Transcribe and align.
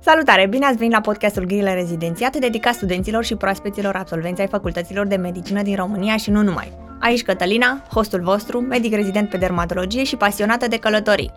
Salutare! 0.00 0.46
Bine 0.46 0.66
ați 0.66 0.76
venit 0.76 0.92
la 0.92 1.00
podcastul 1.00 1.44
Grile 1.44 1.74
Rezidențiat, 1.74 2.36
dedicat 2.36 2.74
studenților 2.74 3.24
și 3.24 3.34
proaspeților 3.34 3.94
absolvenți 3.94 4.40
ai 4.40 4.46
facultăților 4.46 5.06
de 5.06 5.16
medicină 5.16 5.62
din 5.62 5.76
România 5.76 6.16
și 6.16 6.30
nu 6.30 6.42
numai. 6.42 6.72
Aici 7.00 7.22
Cătălina, 7.22 7.82
hostul 7.92 8.20
vostru, 8.20 8.60
medic 8.60 8.94
rezident 8.94 9.28
pe 9.28 9.36
dermatologie 9.36 10.04
și 10.04 10.16
pasionată 10.16 10.68
de 10.68 10.78
călătorii. 10.78 11.32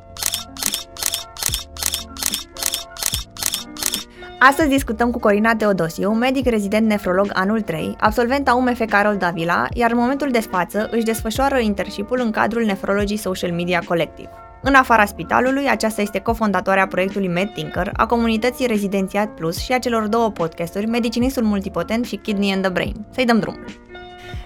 Astăzi 4.39 4.69
discutăm 4.69 5.11
cu 5.11 5.19
Corina 5.19 5.55
Teodosiu, 5.55 6.11
medic 6.11 6.45
rezident 6.45 6.87
nefrolog 6.87 7.29
anul 7.33 7.61
3, 7.61 7.95
absolvent 7.99 8.47
a 8.47 8.55
UMF 8.55 8.81
Carol 8.89 9.17
Davila, 9.17 9.67
iar 9.73 9.91
în 9.91 9.97
momentul 9.97 10.31
de 10.31 10.39
față 10.39 10.87
își 10.91 11.03
desfășoară 11.03 11.57
internship 11.59 12.11
în 12.11 12.31
cadrul 12.31 12.63
Nephrology 12.63 13.17
Social 13.17 13.51
Media 13.51 13.81
Collective. 13.85 14.29
În 14.63 14.73
afara 14.73 15.05
spitalului, 15.05 15.67
aceasta 15.69 16.01
este 16.01 16.19
cofondatoarea 16.19 16.87
proiectului 16.87 17.27
MedThinker, 17.27 17.89
a 17.93 18.05
comunității 18.05 18.67
Rezidențiat 18.67 19.33
Plus 19.33 19.57
și 19.57 19.71
a 19.71 19.79
celor 19.79 20.07
două 20.07 20.31
podcasturi, 20.31 20.85
Medicinistul 20.85 21.43
Multipotent 21.43 22.05
și 22.05 22.15
Kidney 22.15 22.51
and 22.51 22.61
the 22.61 22.71
Brain. 22.71 22.95
Să-i 23.13 23.25
dăm 23.25 23.39
drumul! 23.39 23.65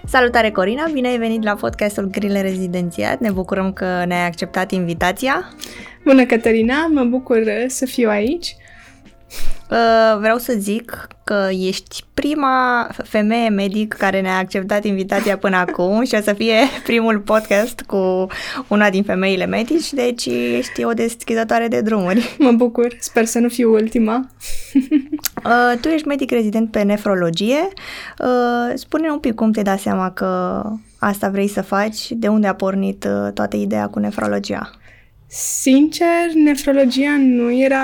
Salutare 0.06 0.52
Corina, 0.52 0.88
bine 0.94 1.08
ai 1.08 1.18
venit 1.18 1.44
la 1.44 1.54
podcastul 1.54 2.04
Grile 2.04 2.42
Rezidențiat, 2.42 3.20
ne 3.20 3.32
bucurăm 3.32 3.74
că 3.74 4.04
ne-ai 4.08 4.26
acceptat 4.26 4.72
invitația. 4.72 5.50
Bună 6.04 6.26
Caterina, 6.26 6.88
mă 6.88 7.04
bucur 7.04 7.44
să 7.68 7.86
fiu 7.86 8.10
aici. 8.10 8.56
Uh, 9.70 10.18
vreau 10.20 10.38
să 10.38 10.54
zic 10.58 11.08
că 11.24 11.48
ești 11.52 12.04
prima 12.14 12.88
femeie 13.04 13.50
medic 13.50 13.94
care 13.94 14.22
ne-a 14.22 14.38
acceptat 14.38 14.84
invitația 14.84 15.38
până 15.38 15.56
acum 15.56 16.04
și 16.04 16.16
o 16.16 16.22
să 16.22 16.34
fie 16.34 16.56
primul 16.90 17.20
podcast 17.20 17.82
cu 17.82 18.28
una 18.68 18.90
din 18.90 19.04
femeile 19.04 19.46
medici, 19.46 19.94
deci 19.94 20.26
ești 20.26 20.84
o 20.84 20.94
deschizătoare 20.94 21.68
de 21.68 21.82
drumuri. 21.82 22.36
Mă 22.40 22.52
bucur, 22.52 22.96
sper 23.00 23.26
să 23.26 23.40
nu 23.40 23.50
fiu 23.50 23.74
ultima. 23.74 24.20
Uh, 25.46 25.80
tu 25.82 25.88
ești 25.88 26.08
medic 26.08 26.32
rezident 26.32 26.72
pe 26.72 26.82
nefrologie. 26.82 27.68
Uh, 28.20 28.72
spune 28.74 29.10
un 29.10 29.20
pic 29.20 29.34
cum 29.34 29.52
te 29.52 29.62
dai 29.62 29.80
seama 29.80 30.12
că 30.12 30.62
asta 31.00 31.30
vrei 31.30 31.48
să 31.48 31.62
faci, 31.62 32.12
de 32.12 32.28
unde 32.28 32.48
a 32.48 32.56
pornit 32.56 33.08
toată 33.34 33.56
ideea 33.56 33.88
cu 33.88 34.00
nefrologia? 34.00 34.72
Sincer, 35.28 36.34
nefrologia 36.44 37.16
nu 37.18 37.54
era 37.54 37.84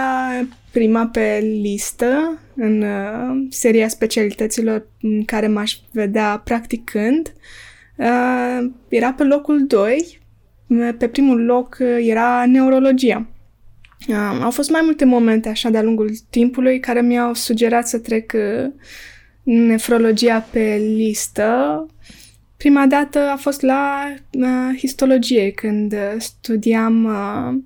prima 0.72 1.08
pe 1.08 1.40
listă 1.62 2.40
în 2.56 2.82
uh, 2.82 3.48
seria 3.50 3.88
specialităților 3.88 4.88
în 5.02 5.26
care 5.26 5.48
m-aș 5.48 5.78
vedea 5.92 6.42
practicând. 6.44 7.34
Uh, 7.96 8.72
era 8.88 9.14
pe 9.14 9.24
locul 9.24 9.66
2. 9.68 10.20
Pe 10.98 11.08
primul 11.08 11.46
loc 11.46 11.78
uh, 11.80 11.98
era 12.02 12.46
neurologia. 12.46 13.28
Uh, 14.08 14.40
au 14.42 14.52
fost 14.52 14.70
mai 14.70 14.82
multe 14.84 15.06
momente 15.06 15.50
așa 15.50 15.70
de-a 15.70 15.84
lungul 15.84 16.10
timpului 16.30 16.80
care 16.80 17.02
mi-au 17.02 17.34
sugerat 17.34 17.88
să 17.88 18.00
trec 18.00 18.34
uh, 18.36 18.72
nefrologia 19.44 20.40
pe 20.40 20.82
listă. 20.96 21.86
Prima 22.58 22.86
dată 22.86 23.20
a 23.20 23.36
fost 23.36 23.62
la 23.62 24.14
uh, 24.32 24.78
histologie, 24.78 25.52
când 25.52 25.94
uh, 25.94 26.16
studiam 26.18 27.04
uh, 27.04 27.60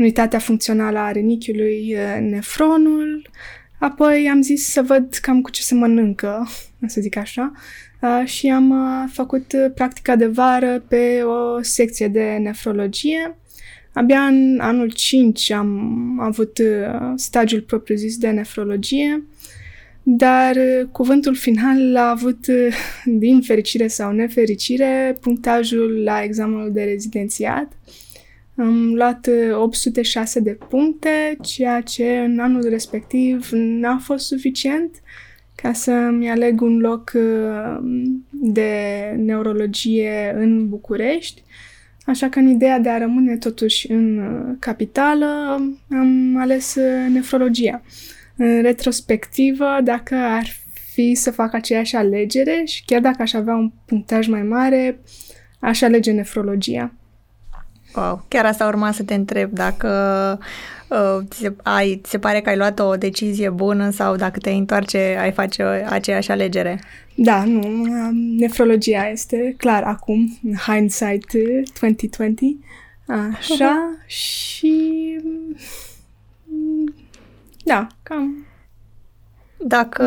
unitatea 0.00 0.38
funcțională 0.38 0.98
a 0.98 1.12
renichiului, 1.12 1.96
nefronul. 2.20 3.30
Apoi 3.78 4.28
am 4.30 4.42
zis 4.42 4.66
să 4.66 4.82
văd 4.82 5.14
cam 5.14 5.40
cu 5.40 5.50
ce 5.50 5.62
se 5.62 5.74
mănâncă, 5.74 6.48
să 6.86 7.00
zic 7.00 7.16
așa, 7.16 7.52
și 8.24 8.48
am 8.48 8.74
făcut 9.12 9.54
practica 9.74 10.16
de 10.16 10.26
vară 10.26 10.84
pe 10.88 11.22
o 11.22 11.62
secție 11.62 12.08
de 12.08 12.38
nefrologie. 12.40 13.36
Abia 13.92 14.20
în 14.20 14.58
anul 14.60 14.90
5 14.90 15.50
am 15.50 16.20
avut 16.20 16.60
stagiul 17.16 17.60
propriu-zis 17.60 18.16
de 18.16 18.30
nefrologie, 18.30 19.24
dar 20.02 20.56
cuvântul 20.92 21.34
final 21.34 21.96
a 21.96 22.10
avut, 22.10 22.46
din 23.04 23.40
fericire 23.40 23.86
sau 23.86 24.12
nefericire, 24.12 25.16
punctajul 25.20 26.02
la 26.04 26.22
examenul 26.22 26.72
de 26.72 26.82
rezidențiat. 26.82 27.72
Am 28.56 28.94
luat 28.94 29.28
806 29.52 30.38
uh, 30.38 30.44
de 30.44 30.58
puncte, 30.68 31.36
ceea 31.42 31.80
ce 31.80 32.18
în 32.18 32.38
anul 32.38 32.68
respectiv 32.68 33.48
n-a 33.52 33.98
fost 33.98 34.26
suficient 34.26 35.02
ca 35.54 35.72
să-mi 35.72 36.30
aleg 36.30 36.60
un 36.60 36.78
loc 36.78 37.12
uh, 37.14 37.78
de 38.30 38.72
neurologie 39.16 40.34
în 40.36 40.68
București. 40.68 41.42
Așa 42.06 42.28
că 42.28 42.38
în 42.38 42.48
ideea 42.48 42.78
de 42.78 42.88
a 42.88 42.98
rămâne 42.98 43.36
totuși 43.36 43.90
în 43.90 44.18
uh, 44.18 44.56
capitală, 44.58 45.26
am 45.90 46.36
ales 46.36 46.76
nefrologia. 47.12 47.82
În 48.36 48.62
retrospectivă, 48.62 49.78
dacă 49.84 50.14
ar 50.14 50.46
fi 50.92 51.14
să 51.14 51.30
fac 51.30 51.54
aceeași 51.54 51.96
alegere 51.96 52.62
și 52.66 52.84
chiar 52.84 53.00
dacă 53.00 53.22
aș 53.22 53.32
avea 53.32 53.54
un 53.54 53.72
punctaj 53.84 54.26
mai 54.26 54.42
mare, 54.42 55.00
aș 55.60 55.82
alege 55.82 56.12
nefrologia. 56.12 56.94
Wow. 57.94 58.24
Chiar 58.28 58.44
asta 58.46 58.66
urma 58.66 58.92
să 58.92 59.02
te 59.02 59.14
întreb 59.14 59.50
dacă 59.50 59.88
uh, 60.88 61.18
ți, 61.28 61.38
se, 61.38 61.54
ai, 61.62 62.00
ți 62.02 62.10
se 62.10 62.18
pare 62.18 62.40
că 62.40 62.48
ai 62.48 62.56
luat 62.56 62.78
o 62.78 62.96
decizie 62.96 63.50
bună 63.50 63.90
sau 63.90 64.16
dacă 64.16 64.38
te 64.38 64.50
întoarce, 64.50 65.16
ai 65.20 65.32
face 65.32 65.62
aceeași 65.88 66.30
alegere. 66.30 66.80
Da, 67.14 67.44
nu. 67.44 67.86
Nefrologia 68.38 69.08
este 69.08 69.54
clar 69.58 69.82
acum, 69.82 70.38
hindsight 70.66 71.32
2020. 71.80 72.56
Așa, 73.06 73.96
și... 74.06 74.74
Da, 77.64 77.86
cam... 78.02 78.46
Dacă... 79.58 80.04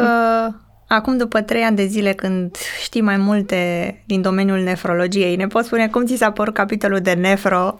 Mm 0.51 0.63
Acum, 0.93 1.17
după 1.17 1.41
trei 1.41 1.61
ani 1.61 1.75
de 1.75 1.85
zile, 1.85 2.13
când 2.13 2.55
știi 2.83 3.01
mai 3.01 3.17
multe 3.17 3.57
din 4.05 4.21
domeniul 4.21 4.59
nefrologiei, 4.59 5.35
ne 5.35 5.47
poți 5.47 5.65
spune 5.65 5.87
cum 5.87 6.05
ți 6.05 6.17
s-a 6.17 6.31
părut 6.31 6.53
capitolul 6.53 6.99
de 6.99 7.13
nefro 7.13 7.79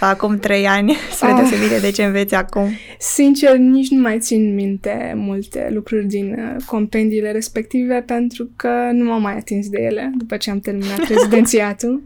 acum 0.00 0.38
trei 0.38 0.66
ani, 0.66 0.96
spre 1.14 1.30
oh. 1.30 1.36
deosebire 1.36 1.78
de 1.78 1.90
ce 1.90 2.04
înveți 2.04 2.34
acum? 2.34 2.70
Sincer, 2.98 3.56
nici 3.56 3.88
nu 3.88 4.00
mai 4.00 4.18
țin 4.18 4.54
minte 4.54 5.12
multe 5.16 5.68
lucruri 5.72 6.06
din 6.06 6.36
uh, 6.38 6.62
compendiile 6.66 7.32
respective, 7.32 8.02
pentru 8.06 8.50
că 8.56 8.90
nu 8.92 9.04
m-am 9.04 9.22
mai 9.22 9.36
atins 9.36 9.68
de 9.68 9.78
ele 9.80 10.12
după 10.16 10.36
ce 10.36 10.50
am 10.50 10.60
terminat 10.60 10.98
rezidențiatul. 11.14 12.02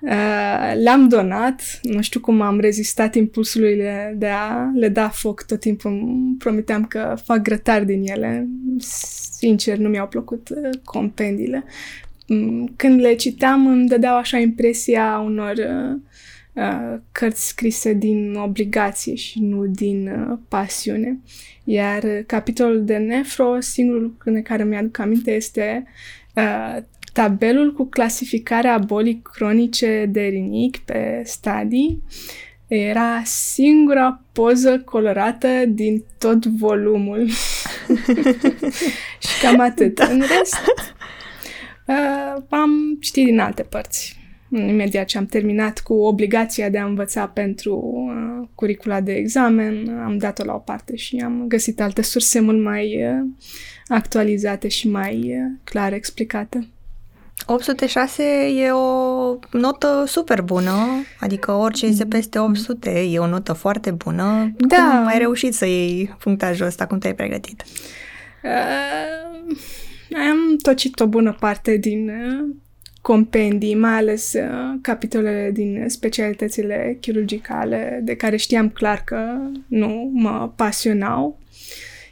Uh, 0.00 0.72
le-am 0.82 1.08
donat, 1.08 1.62
nu 1.82 2.02
știu 2.02 2.20
cum 2.20 2.40
am 2.40 2.60
rezistat 2.60 3.14
impulsului 3.14 3.82
de 4.14 4.26
a 4.26 4.70
le 4.74 4.88
da 4.88 5.08
foc 5.08 5.42
tot 5.42 5.60
timpul, 5.60 5.90
îmi 5.90 6.36
promiteam 6.38 6.84
că 6.84 7.14
fac 7.24 7.38
grătar 7.38 7.84
din 7.84 8.02
ele. 8.06 8.48
Sincer, 9.38 9.76
nu 9.76 9.88
mi-au 9.88 10.08
plăcut 10.08 10.48
uh, 10.48 10.70
compendiile. 10.84 11.64
Mm, 12.26 12.72
când 12.76 13.00
le 13.00 13.14
citeam, 13.14 13.66
îmi 13.66 13.88
dădeau 13.88 14.16
așa 14.16 14.38
impresia 14.38 15.22
unor 15.24 15.54
uh, 15.56 16.00
uh, 16.52 16.98
cărți 17.12 17.46
scrise 17.46 17.92
din 17.92 18.34
obligație 18.34 19.14
și 19.14 19.40
nu 19.40 19.66
din 19.66 20.08
uh, 20.08 20.38
pasiune. 20.48 21.18
Iar 21.64 22.04
capitolul 22.26 22.84
de 22.84 22.96
nefro, 22.96 23.60
singurul 23.60 24.02
lucru 24.02 24.30
de 24.30 24.42
care 24.42 24.64
mi-aduc 24.64 24.98
aminte 24.98 25.30
este 25.30 25.84
uh, 26.34 26.82
tabelul 27.12 27.72
cu 27.72 27.84
clasificarea 27.84 28.78
bolii 28.78 29.20
cronice 29.32 30.08
de 30.10 30.20
rinic 30.20 30.76
pe 30.76 31.22
stadii 31.24 32.02
era 32.68 33.22
singura 33.24 34.22
poză 34.32 34.78
colorată 34.84 35.48
din 35.68 36.04
tot 36.18 36.46
volumul. 36.46 37.28
și 39.26 39.40
cam 39.42 39.60
atât. 39.60 39.94
Da. 39.94 40.06
În 40.06 40.18
rest, 40.18 40.56
uh, 41.86 42.42
am 42.48 42.96
citit 43.00 43.24
din 43.24 43.38
alte 43.38 43.62
părți. 43.62 44.16
Imediat 44.50 45.06
ce 45.06 45.18
am 45.18 45.26
terminat 45.26 45.80
cu 45.80 45.94
obligația 45.94 46.68
de 46.68 46.78
a 46.78 46.84
învăța 46.84 47.26
pentru 47.26 47.74
uh, 47.74 48.48
curicula 48.54 49.00
de 49.00 49.12
examen, 49.12 49.88
am 50.04 50.18
dat-o 50.18 50.44
la 50.44 50.54
o 50.54 50.58
parte 50.58 50.96
și 50.96 51.16
am 51.16 51.44
găsit 51.48 51.80
alte 51.80 52.02
surse 52.02 52.40
mult 52.40 52.62
mai 52.62 53.06
uh, 53.06 53.26
actualizate 53.86 54.68
și 54.68 54.88
mai 54.88 55.16
uh, 55.16 55.58
clar 55.64 55.92
explicate. 55.92 56.68
806 57.46 58.22
e 58.56 58.70
o 58.70 59.38
notă 59.50 60.04
super 60.06 60.42
bună, 60.42 61.04
adică 61.20 61.52
orice 61.52 61.86
este 61.86 62.06
peste 62.06 62.38
800 62.38 62.90
e 62.90 63.18
o 63.18 63.26
notă 63.26 63.52
foarte 63.52 63.90
bună. 63.90 64.52
Da. 64.56 64.76
Cum 64.76 65.06
ai 65.06 65.18
reușit 65.18 65.54
să 65.54 65.66
iei 65.66 66.16
punctajul 66.18 66.66
ăsta? 66.66 66.86
Cum 66.86 66.98
te-ai 66.98 67.14
pregătit? 67.14 67.64
Uh, 68.42 69.56
am 70.28 70.56
tocit 70.62 71.00
o 71.00 71.06
bună 71.06 71.36
parte 71.40 71.76
din 71.76 72.08
uh, 72.08 72.54
compendii, 73.00 73.74
mai 73.74 73.96
ales 73.96 74.32
uh, 74.32 74.78
capitolele 74.82 75.50
din 75.52 75.84
specialitățile 75.88 76.98
chirurgicale, 77.00 78.00
de 78.02 78.14
care 78.14 78.36
știam 78.36 78.68
clar 78.68 79.02
că 79.04 79.36
nu 79.66 80.10
mă 80.12 80.52
pasionau. 80.56 81.38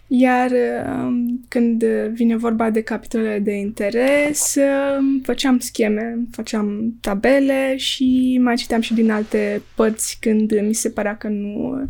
Iar 0.08 0.50
um, 0.87 1.44
când 1.49 1.85
vine 2.12 2.37
vorba 2.37 2.70
de 2.70 2.82
capitolele 2.82 3.38
de 3.38 3.53
interes, 3.53 4.55
um, 4.55 5.20
făceam 5.20 5.58
scheme, 5.58 6.19
făceam 6.31 6.94
tabele 7.00 7.76
și 7.76 8.38
mai 8.43 8.56
citeam 8.56 8.81
și 8.81 8.94
din 8.94 9.11
alte 9.11 9.62
părți 9.75 10.17
când 10.20 10.61
mi 10.61 10.75
se 10.75 10.91
părea 10.91 11.17
că 11.17 11.29
nu 11.29 11.81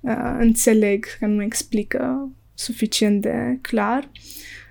uh, 0.00 0.36
înțeleg, 0.38 1.06
că 1.18 1.26
nu 1.26 1.42
explică 1.42 2.32
suficient 2.54 3.20
de 3.20 3.58
clar, 3.60 4.10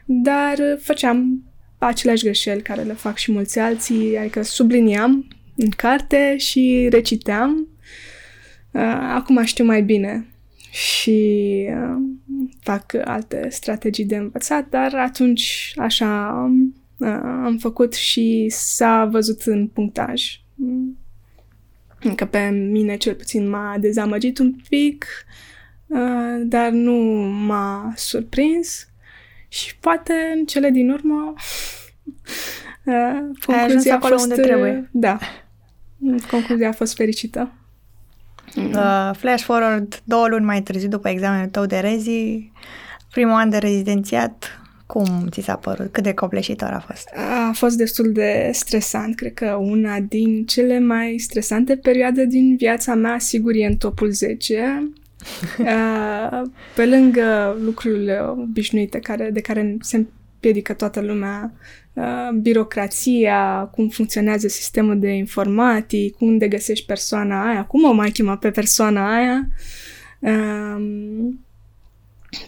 dar 0.06 0.58
făceam 0.80 1.44
aceleași 1.78 2.24
greșeli 2.24 2.62
care 2.62 2.82
le 2.82 2.94
fac 2.94 3.18
și 3.18 3.32
mulți 3.32 3.60
alții, 3.60 4.18
adică 4.18 4.42
subliniam 4.42 5.28
în 5.56 5.70
carte 5.70 6.38
și 6.38 6.88
reciteam. 6.92 7.68
Uh, 8.72 8.82
acum 9.14 9.44
știu 9.44 9.66
mai 9.66 9.82
bine 9.82 10.26
și 10.72 11.68
uh, 11.70 12.02
fac 12.62 12.94
alte 13.04 13.48
strategii 13.50 14.06
de 14.06 14.16
învățat, 14.16 14.70
dar 14.70 14.96
atunci 14.96 15.74
așa 15.76 16.34
uh, 16.98 17.20
am 17.24 17.58
făcut 17.58 17.94
și 17.94 18.48
s-a 18.50 19.06
văzut 19.06 19.42
în 19.42 19.68
punctaj. 19.68 20.40
Încă 22.02 22.26
pe 22.26 22.50
mine 22.50 22.98
cel 22.98 23.16
puțin 23.16 23.50
m-a 23.50 23.78
dezamăgit 23.80 24.38
un 24.40 24.56
pic, 24.70 25.06
uh, 25.88 26.42
dar 26.44 26.70
nu 26.70 26.94
m-a 27.46 27.94
surprins 27.96 28.88
și 29.48 29.78
poate 29.78 30.14
în 30.36 30.46
cele 30.46 30.70
din 30.70 30.90
urmă 30.90 31.34
uh, 32.86 33.20
concluzia 33.46 33.96
a 33.96 34.00
fost... 34.00 34.24
unde 34.24 34.42
trebuie. 34.42 34.90
Da. 34.92 35.20
Concluzia 36.30 36.68
a 36.68 36.72
fost 36.72 36.96
fericită. 36.96 37.61
Uh, 38.56 39.12
flash 39.18 39.44
forward 39.44 40.02
două 40.04 40.28
luni 40.28 40.46
mai 40.46 40.62
târziu 40.62 40.90
după 40.90 41.10
examenul 41.10 41.48
tău 41.48 41.66
de 41.66 41.78
rezi, 41.78 42.52
primul 43.12 43.34
an 43.34 43.50
de 43.50 43.58
rezidențiat, 43.58 44.62
cum 44.86 45.28
ți 45.30 45.42
s-a 45.42 45.56
părut? 45.56 45.92
Cât 45.92 46.04
de 46.04 46.14
copleșitor 46.14 46.70
a 46.70 46.80
fost? 46.80 47.10
A 47.48 47.52
fost 47.54 47.78
destul 47.78 48.12
de 48.12 48.50
stresant. 48.54 49.16
Cred 49.16 49.34
că 49.34 49.58
una 49.60 50.00
din 50.00 50.46
cele 50.46 50.80
mai 50.80 51.16
stresante 51.18 51.76
perioade 51.76 52.26
din 52.26 52.56
viața 52.56 52.96
mea, 52.96 53.20
sigur, 53.20 53.54
e 53.56 53.66
în 53.66 53.76
topul 53.76 54.12
10. 54.12 54.90
Pe 56.76 56.86
lângă 56.86 57.58
lucrurile 57.64 58.20
obișnuite 58.20 59.00
care, 59.00 59.30
de 59.34 59.42
care 59.42 59.78
se 59.82 59.98
împiedică 59.98 60.74
toată 60.74 61.02
lumea, 61.02 61.54
birocrația, 62.42 63.70
cum 63.72 63.90
funcționează 63.90 64.48
sistemul 64.48 65.00
de 65.00 65.10
informatic, 65.10 66.20
unde 66.20 66.48
găsești 66.48 66.86
persoana 66.86 67.50
aia, 67.50 67.66
cum 67.66 67.84
o 67.84 67.92
mai 67.92 68.12
chema 68.12 68.38
pe 68.38 68.52
persoana 68.52 69.16
aia. 69.16 69.48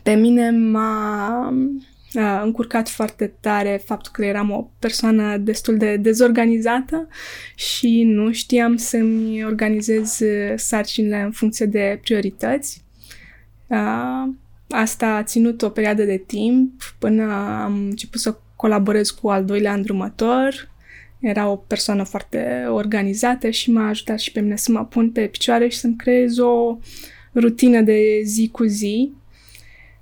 Pe 0.04 0.14
mine 0.14 0.50
m-a 0.50 1.54
a 2.16 2.42
încurcat 2.42 2.90
foarte 2.90 3.34
tare 3.40 3.82
faptul 3.86 4.12
că 4.16 4.26
eram 4.26 4.52
o 4.52 4.70
persoană 4.80 5.38
destul 5.38 5.78
de 5.78 5.98
dezorganizată 5.98 7.08
și 7.56 8.04
nu 8.04 8.32
știam 8.32 8.76
să-mi 8.76 9.46
organizez 9.46 10.20
sarcinile 10.56 11.22
în 11.22 11.32
funcție 11.32 11.66
de 11.66 12.00
priorități. 12.04 12.84
Asta 14.70 15.08
a 15.08 15.24
ținut 15.24 15.62
o 15.62 15.70
perioadă 15.70 16.04
de 16.04 16.18
timp 16.18 16.82
până 17.00 17.34
am 17.64 17.74
început 17.74 18.20
să 18.20 18.38
colaborez 18.64 19.10
cu 19.10 19.30
al 19.30 19.46
doilea 19.46 19.74
îndrumător. 19.74 20.72
Era 21.20 21.50
o 21.50 21.56
persoană 21.56 22.04
foarte 22.04 22.66
organizată 22.70 23.50
și 23.50 23.72
m-a 23.72 23.88
ajutat 23.88 24.20
și 24.20 24.32
pe 24.32 24.40
mine 24.40 24.56
să 24.56 24.72
mă 24.72 24.86
pun 24.86 25.12
pe 25.12 25.28
picioare 25.28 25.68
și 25.68 25.78
să-mi 25.78 25.96
creez 25.96 26.38
o 26.38 26.78
rutină 27.34 27.82
de 27.82 28.22
zi 28.24 28.50
cu 28.52 28.64
zi 28.64 29.12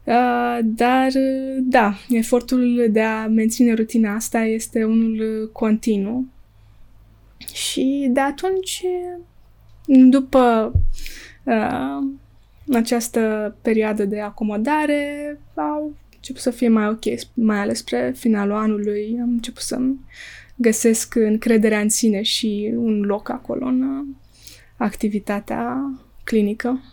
Uh, 0.04 0.60
dar, 0.64 1.12
da, 1.60 1.94
efortul 2.10 2.88
de 2.90 3.02
a 3.02 3.28
menține 3.28 3.74
rutina 3.74 4.16
asta 4.16 4.40
este 4.40 4.84
unul 4.84 5.50
continuu. 5.54 6.28
Și 7.54 8.08
de 8.12 8.20
atunci, 8.20 8.84
după 9.86 10.72
uh, 11.44 11.98
această 12.74 13.56
perioadă 13.62 14.06
de 14.06 14.20
acomodare, 14.20 15.40
au 15.56 15.94
început 16.22 16.42
să 16.42 16.52
fie 16.52 16.68
mai 16.68 16.88
ok, 16.88 17.04
mai 17.34 17.58
ales 17.58 17.78
spre 17.78 18.14
finalul 18.16 18.56
anului. 18.56 19.18
Am 19.22 19.30
început 19.30 19.62
să-mi 19.62 20.00
găsesc 20.56 21.16
încrederea 21.16 21.80
în 21.80 21.90
sine 21.90 22.22
și 22.22 22.74
un 22.76 23.02
loc 23.02 23.30
acolo 23.30 23.66
în 23.66 24.06
activitatea 24.78 25.92
clinică. 26.24 26.84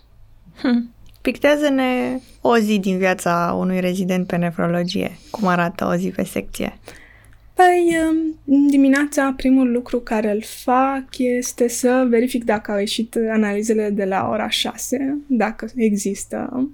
Hmm. 0.57 0.91
Pictează-ne 1.21 2.21
o 2.41 2.59
zi 2.59 2.79
din 2.79 2.99
viața 2.99 3.57
unui 3.59 3.81
rezident 3.81 4.27
pe 4.27 4.37
nefrologie. 4.37 5.19
Cum 5.31 5.47
arată 5.47 5.87
o 5.87 5.95
zi 5.95 6.09
pe 6.09 6.25
secție? 6.25 6.79
Păi, 7.55 7.97
um, 8.09 8.39
dimineața 8.69 9.35
primul 9.37 9.73
lucru 9.73 10.01
care 10.01 10.31
îl 10.31 10.43
fac 10.43 11.05
este 11.19 11.69
să 11.69 12.07
verific 12.09 12.45
dacă 12.45 12.71
au 12.71 12.79
ieșit 12.79 13.17
analizele 13.31 13.91
de 13.91 14.05
la 14.05 14.29
ora 14.31 14.49
6, 14.49 15.19
dacă 15.27 15.69
există. 15.75 16.69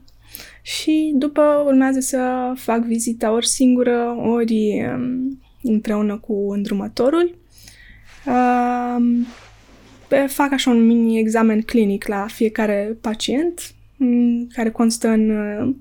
Și 0.66 1.12
după 1.14 1.62
urmează 1.66 2.00
să 2.00 2.52
fac 2.56 2.84
vizita 2.84 3.32
ori 3.32 3.46
singură, 3.46 4.16
ori 4.19 4.87
um, 4.94 5.40
împreună 5.62 6.19
cu 6.19 6.50
îndrumătorul. 6.52 7.38
Um, 8.26 9.26
fac 10.26 10.52
așa 10.52 10.70
un 10.70 10.87
mini 10.87 11.19
examen 11.19 11.61
clinic 11.61 12.06
la 12.06 12.26
fiecare 12.26 12.96
pacient, 13.00 13.61
care 14.55 14.70
constă 14.70 15.08
în 15.08 15.31
uh, 15.31 15.75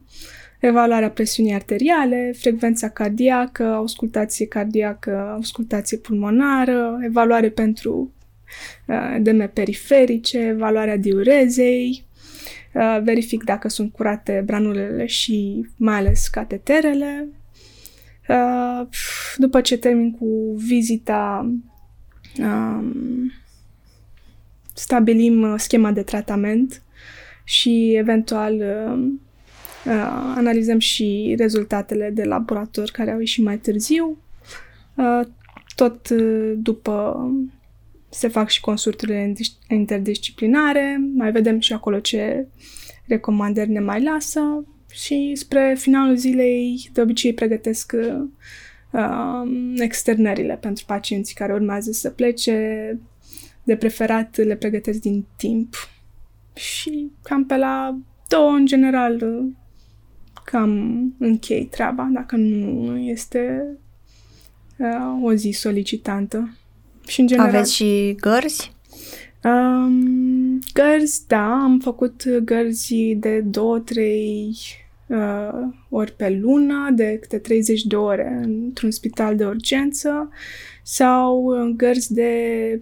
evaluarea 0.59 1.09
presiunii 1.09 1.53
arteriale, 1.53 2.33
frecvența 2.37 2.89
cardiacă, 2.89 3.63
auscultație 3.63 4.45
cardiacă, 4.45 5.31
auscultație 5.33 5.97
pulmonară, 5.97 6.99
evaluare 7.01 7.49
pentru 7.49 8.13
uh, 8.87 9.17
deme 9.21 9.47
periferice, 9.47 10.39
evaluarea 10.39 10.97
diurezei, 10.97 12.03
uh, 12.05 12.12
verific 13.03 13.43
dacă 13.43 13.69
sunt 13.69 13.91
curate 13.91 14.43
branulele 14.45 15.05
și 15.05 15.67
mai 15.77 15.95
ales 15.95 16.27
cateterele. 16.27 17.27
După 19.37 19.61
ce 19.61 19.77
termin 19.77 20.11
cu 20.11 20.55
vizita, 20.55 21.51
um, 22.39 23.31
stabilim 24.73 25.57
schema 25.57 25.91
de 25.91 26.01
tratament 26.01 26.81
și 27.43 27.93
eventual 27.95 28.53
uh, 28.53 29.11
uh, 29.85 30.33
analizăm 30.35 30.79
și 30.79 31.35
rezultatele 31.37 32.09
de 32.09 32.23
laborator 32.23 32.89
care 32.91 33.11
au 33.11 33.19
ieșit 33.19 33.43
mai 33.43 33.57
târziu. 33.57 34.17
Uh, 34.95 35.21
tot 35.75 36.09
uh, 36.09 36.53
după 36.57 37.17
se 38.13 38.27
fac 38.27 38.49
și 38.49 38.61
consulturile 38.61 39.33
interdisciplinare, 39.69 41.01
mai 41.15 41.31
vedem 41.31 41.59
și 41.59 41.73
acolo 41.73 41.99
ce 41.99 42.47
recomandări 43.07 43.69
ne 43.69 43.79
mai 43.79 44.03
lasă 44.03 44.65
și 44.91 45.31
spre 45.35 45.75
finalul 45.77 46.15
zilei 46.15 46.89
de 46.93 47.01
obicei 47.01 47.33
pregătesc 47.33 47.93
uh, 48.91 49.41
externările 49.77 50.55
pentru 50.55 50.83
pacienții 50.87 51.35
care 51.35 51.53
urmează 51.53 51.91
să 51.91 52.09
plece. 52.09 52.99
De 53.65 53.75
preferat 53.75 54.37
le 54.37 54.55
pregătesc 54.55 54.99
din 54.99 55.25
timp 55.37 55.75
și 56.53 57.11
cam 57.21 57.45
pe 57.45 57.57
la 57.57 57.97
două, 58.27 58.51
în 58.51 58.65
general, 58.65 59.43
cam 60.45 61.15
închei 61.19 61.65
treaba, 61.65 62.09
dacă 62.13 62.35
nu 62.35 62.97
este 62.97 63.63
uh, 64.77 65.23
o 65.23 65.33
zi 65.33 65.49
solicitantă. 65.49 66.57
Și 67.07 67.19
în 67.19 67.27
general... 67.27 67.49
Aveți 67.49 67.73
și 67.73 68.15
gărzi? 68.19 68.71
Um, 69.43 70.59
gărzi, 70.73 71.27
da, 71.27 71.45
am 71.45 71.79
făcut 71.79 72.23
gărzi 72.43 73.15
de 73.15 73.39
două, 73.39 73.79
trei 73.79 74.55
uh, 75.07 75.67
ori 75.89 76.11
pe 76.11 76.29
lună, 76.29 76.89
de 76.95 77.17
câte 77.21 77.37
30 77.37 77.83
de 77.83 77.95
ore 77.95 78.41
într-un 78.43 78.91
spital 78.91 79.35
de 79.35 79.45
urgență 79.45 80.29
sau 80.83 81.51
gărzi 81.75 82.13
de 82.13 82.77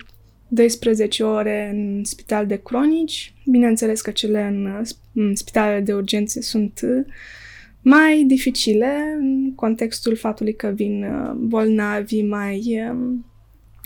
12 0.48 1.24
ore 1.24 1.70
în 1.74 2.04
spital 2.04 2.46
de 2.46 2.62
cronici. 2.64 3.34
Bineînțeles 3.46 4.02
că 4.02 4.12
cele 4.12 4.42
în, 4.42 4.84
în 5.14 5.36
spitalele 5.36 5.82
de 5.82 5.94
urgențe 5.94 6.42
sunt 6.42 6.80
uh, 6.84 7.06
mai 7.82 8.24
dificile 8.28 9.18
în 9.20 9.56
contextul 9.56 10.16
faptului 10.16 10.56
că 10.56 10.68
vin 10.68 11.04
uh, 11.04 11.32
bolnavi 11.36 12.22
mai 12.22 12.84
um, 12.90 13.26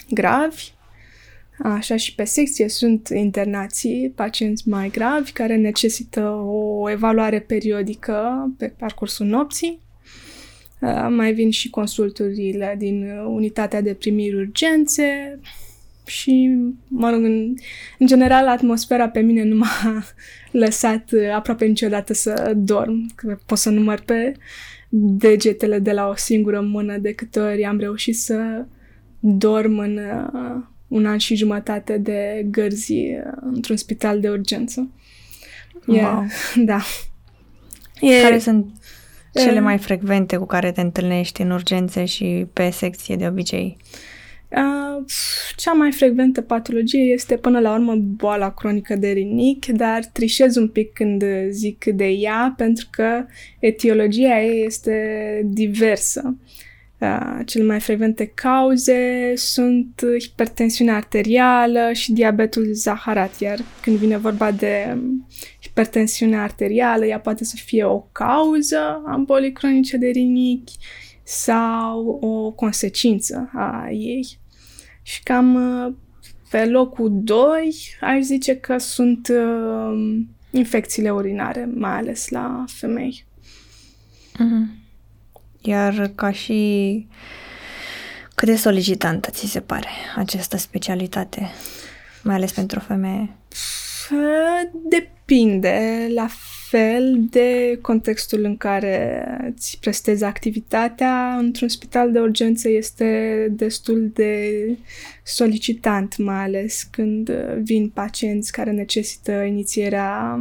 gravi. 0.09 0.73
Așa 1.63 1.95
și 1.95 2.15
pe 2.15 2.23
secție 2.23 2.69
sunt 2.69 3.09
internații, 3.13 4.11
pacienți 4.15 4.69
mai 4.69 4.89
gravi 4.89 5.31
care 5.31 5.55
necesită 5.55 6.21
o 6.45 6.89
evaluare 6.89 7.39
periodică 7.39 8.49
pe 8.57 8.73
parcursul 8.77 9.25
nopții. 9.25 9.79
Uh, 10.81 11.07
mai 11.09 11.33
vin 11.33 11.51
și 11.51 11.69
consulturile 11.69 12.75
din 12.77 13.09
unitatea 13.27 13.81
de 13.81 13.93
primiri 13.93 14.35
urgențe, 14.35 15.39
și, 16.05 16.57
mă 16.87 17.09
rog, 17.09 17.23
în, 17.23 17.53
în 17.99 18.07
general, 18.07 18.47
atmosfera 18.47 19.09
pe 19.09 19.19
mine 19.19 19.43
nu 19.43 19.55
m-a 19.55 20.03
lăsat 20.51 21.11
uh, 21.11 21.33
aproape 21.35 21.65
niciodată 21.65 22.13
să 22.13 22.53
dorm. 22.55 23.05
Că 23.15 23.37
pot 23.45 23.57
să 23.57 23.69
număr 23.69 23.99
pe 24.05 24.33
degetele 24.97 25.79
de 25.79 25.91
la 25.91 26.07
o 26.07 26.15
singură 26.15 26.61
mână 26.61 26.97
de 26.97 27.13
câte 27.13 27.39
ori 27.39 27.65
am 27.65 27.79
reușit 27.79 28.17
să 28.17 28.65
dorm 29.27 29.77
în 29.77 29.97
uh, 29.97 30.63
un 30.87 31.05
an 31.05 31.17
și 31.17 31.35
jumătate 31.35 31.97
de 31.97 32.45
gărzi 32.49 32.93
uh, 32.93 33.37
într-un 33.41 33.75
spital 33.75 34.19
de 34.19 34.29
urgență. 34.29 34.89
E, 35.87 36.01
wow. 36.01 36.25
Da. 36.55 36.79
E, 37.99 38.21
care 38.21 38.39
sunt 38.39 38.65
cele 39.33 39.59
mai 39.59 39.77
frecvente 39.77 40.37
cu 40.37 40.45
care 40.45 40.71
te 40.71 40.81
întâlnești 40.81 41.41
în 41.41 41.51
urgențe 41.51 42.05
și 42.05 42.47
pe 42.53 42.69
secție 42.69 43.15
de 43.15 43.27
obicei? 43.27 43.77
cea 45.55 45.71
mai 45.71 45.91
frecventă 45.91 46.41
patologie 46.41 47.01
este 47.01 47.37
până 47.37 47.59
la 47.59 47.73
urmă 47.73 47.95
boala 47.95 48.53
cronică 48.53 48.95
de 48.95 49.07
rinichi, 49.07 49.71
dar 49.71 50.05
trișez 50.05 50.55
un 50.55 50.67
pic 50.67 50.93
când 50.93 51.23
zic 51.49 51.85
de 51.85 52.05
ea 52.05 52.53
pentru 52.57 52.87
că 52.91 53.25
etiologia 53.59 54.41
ei 54.41 54.65
este 54.65 55.41
diversă. 55.45 56.37
Cele 57.45 57.63
mai 57.63 57.79
frecvente 57.79 58.25
cauze 58.25 59.33
sunt 59.35 60.01
hipertensiunea 60.19 60.95
arterială 60.95 61.89
și 61.93 62.11
diabetul 62.11 62.73
zaharat, 62.73 63.39
iar 63.39 63.59
când 63.81 63.97
vine 63.97 64.17
vorba 64.17 64.51
de 64.51 64.97
hipertensiunea 65.61 66.43
arterială, 66.43 67.05
ea 67.05 67.19
poate 67.19 67.43
să 67.43 67.55
fie 67.65 67.83
o 67.83 67.99
cauză 67.99 69.01
a 69.05 69.17
bolii 69.17 69.51
cronice 69.51 69.97
de 69.97 70.07
rinichi 70.07 70.73
sau 71.23 72.05
o 72.21 72.51
consecință 72.51 73.49
a 73.53 73.87
ei. 73.89 74.37
Și 75.01 75.23
cam 75.23 75.57
pe 76.49 76.65
locul 76.65 77.11
2 77.13 77.75
aș 78.01 78.21
zice 78.21 78.57
că 78.57 78.77
sunt 78.77 79.27
uh, 79.27 80.19
infecțiile 80.51 81.11
urinare, 81.11 81.69
mai 81.73 81.91
ales 81.91 82.29
la 82.29 82.63
femei. 82.67 83.25
Mm-hmm. 84.33 84.64
Iar 85.65 86.11
ca 86.15 86.31
și 86.31 87.07
cât 88.35 88.47
de 88.47 88.55
solicitantă 88.55 89.29
ți 89.29 89.47
se 89.47 89.59
pare 89.59 89.87
această 90.15 90.57
specialitate, 90.57 91.49
mai 92.23 92.35
ales 92.35 92.51
pentru 92.51 92.79
femeie? 92.79 93.29
Depinde 94.89 96.07
la 96.13 96.27
fel 96.69 97.17
de 97.29 97.79
contextul 97.81 98.43
în 98.43 98.57
care 98.57 99.25
îți 99.55 99.77
prestezi 99.81 100.23
activitatea. 100.23 101.35
Într-un 101.37 101.67
spital 101.67 102.11
de 102.11 102.19
urgență 102.19 102.69
este 102.69 103.47
destul 103.51 104.11
de 104.13 104.51
solicitant, 105.23 106.17
mai 106.17 106.43
ales 106.43 106.83
când 106.83 107.29
vin 107.61 107.89
pacienți 107.89 108.51
care 108.51 108.71
necesită 108.71 109.31
inițierea 109.31 110.39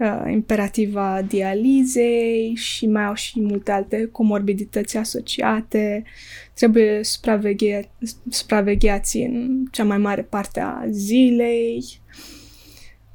uh, 0.00 0.32
imperativa 0.32 1.22
dializei 1.22 2.54
și 2.54 2.86
mai 2.86 3.04
au 3.04 3.14
și 3.14 3.40
multe 3.40 3.70
alte 3.70 4.08
comorbidități 4.12 4.96
asociate. 4.96 6.04
Trebuie 6.54 7.00
supraveghe- 7.02 7.90
supravegheați 8.28 9.16
în 9.16 9.64
cea 9.70 9.84
mai 9.84 9.98
mare 9.98 10.22
parte 10.22 10.60
a 10.60 10.84
zilei. 10.90 11.84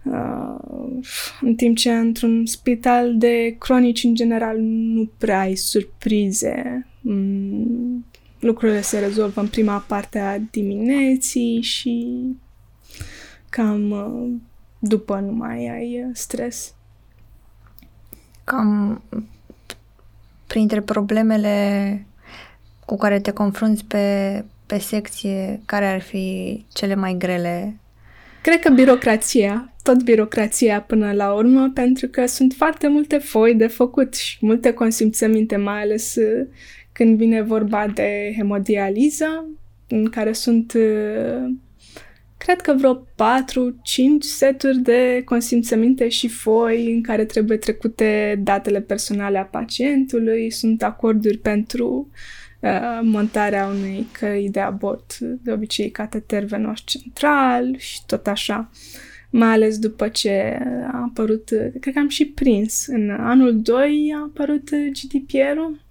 Uh, 0.03 0.99
în 1.41 1.55
timp 1.55 1.77
ce 1.77 1.91
într-un 1.91 2.45
spital 2.45 3.17
de 3.17 3.55
cronici, 3.59 4.03
în 4.03 4.15
general, 4.15 4.57
nu 4.59 5.11
prea 5.17 5.39
ai 5.39 5.55
surprize. 5.55 6.87
Mm, 7.01 8.05
lucrurile 8.39 8.81
se 8.81 8.99
rezolvă 8.99 9.41
în 9.41 9.47
prima 9.47 9.77
parte 9.77 10.19
a 10.19 10.37
dimineții 10.37 11.61
și 11.61 12.17
cam 13.49 13.91
uh, 13.91 14.41
după 14.79 15.19
nu 15.19 15.31
mai 15.31 15.67
ai 15.67 16.03
uh, 16.07 16.09
stres. 16.13 16.74
Cam 18.45 19.01
printre 20.47 20.81
problemele 20.81 22.05
cu 22.85 22.97
care 22.97 23.19
te 23.19 23.31
confrunți 23.31 23.85
pe, 23.85 24.43
pe 24.65 24.77
secție, 24.77 25.61
care 25.65 25.85
ar 25.85 26.01
fi 26.01 26.65
cele 26.73 26.95
mai 26.95 27.15
grele? 27.17 27.79
Cred 28.41 28.59
că 28.59 28.73
birocrația, 28.73 29.73
tot 29.83 30.03
birocrația 30.03 30.81
până 30.81 31.11
la 31.11 31.33
urmă, 31.33 31.71
pentru 31.73 32.07
că 32.07 32.25
sunt 32.25 32.53
foarte 32.57 32.87
multe 32.87 33.17
foi 33.17 33.55
de 33.55 33.67
făcut 33.67 34.15
și 34.15 34.37
multe 34.41 34.73
consimțăminte, 34.73 35.55
mai 35.55 35.81
ales 35.81 36.15
uh, 36.15 36.47
când 36.91 37.17
vine 37.17 37.41
vorba 37.41 37.87
de 37.93 38.33
hemodializă, 38.37 39.45
în 39.87 40.05
care 40.09 40.31
sunt 40.31 40.73
uh, 40.73 41.53
cred 42.45 42.61
că 42.61 42.73
vreo 42.73 42.95
4-5 42.95 43.03
seturi 44.19 44.77
de 44.77 45.21
consimțăminte 45.25 46.09
și 46.09 46.27
foi 46.27 46.93
în 46.93 47.01
care 47.01 47.25
trebuie 47.25 47.57
trecute 47.57 48.39
datele 48.43 48.81
personale 48.81 49.37
a 49.37 49.43
pacientului, 49.43 50.51
sunt 50.51 50.83
acorduri 50.83 51.37
pentru 51.37 52.09
uh, 52.59 52.99
montarea 53.01 53.67
unei 53.67 54.07
căi 54.11 54.49
de 54.51 54.59
abort, 54.59 55.17
de 55.19 55.51
obicei 55.51 55.89
cateter 55.89 56.43
venos 56.43 56.81
central 56.85 57.75
și 57.77 58.05
tot 58.05 58.27
așa. 58.27 58.71
Mai 59.29 59.49
ales 59.49 59.77
după 59.77 60.07
ce 60.07 60.59
a 60.91 61.01
apărut, 61.09 61.45
cred 61.79 61.93
că 61.93 61.99
am 61.99 62.09
și 62.09 62.25
prins, 62.25 62.85
în 62.87 63.09
anul 63.09 63.61
2 63.61 64.13
a 64.15 64.21
apărut 64.21 64.69
GDPR-ul, 64.69 65.84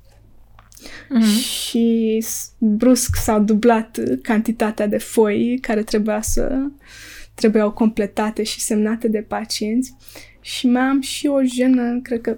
Mm-hmm. 0.84 1.44
Și 1.44 2.24
brusc 2.58 3.16
s-au 3.16 3.40
dublat 3.40 3.98
cantitatea 4.22 4.86
de 4.86 4.98
foi 4.98 5.58
care 5.60 5.82
trebuia 5.82 6.20
să 6.22 6.58
trebuiau 7.34 7.70
completate 7.70 8.42
și 8.42 8.60
semnate 8.60 9.08
de 9.08 9.24
pacienți. 9.28 9.94
Și 10.40 10.66
mai 10.66 10.82
am 10.82 11.00
și 11.00 11.26
o 11.26 11.42
jenă, 11.42 12.00
cred 12.02 12.20
că 12.20 12.36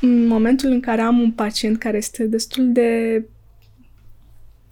în 0.00 0.26
momentul 0.26 0.70
în 0.70 0.80
care 0.80 1.00
am 1.00 1.20
un 1.20 1.32
pacient 1.32 1.78
care 1.78 1.96
este 1.96 2.24
destul 2.24 2.72
de 2.72 3.22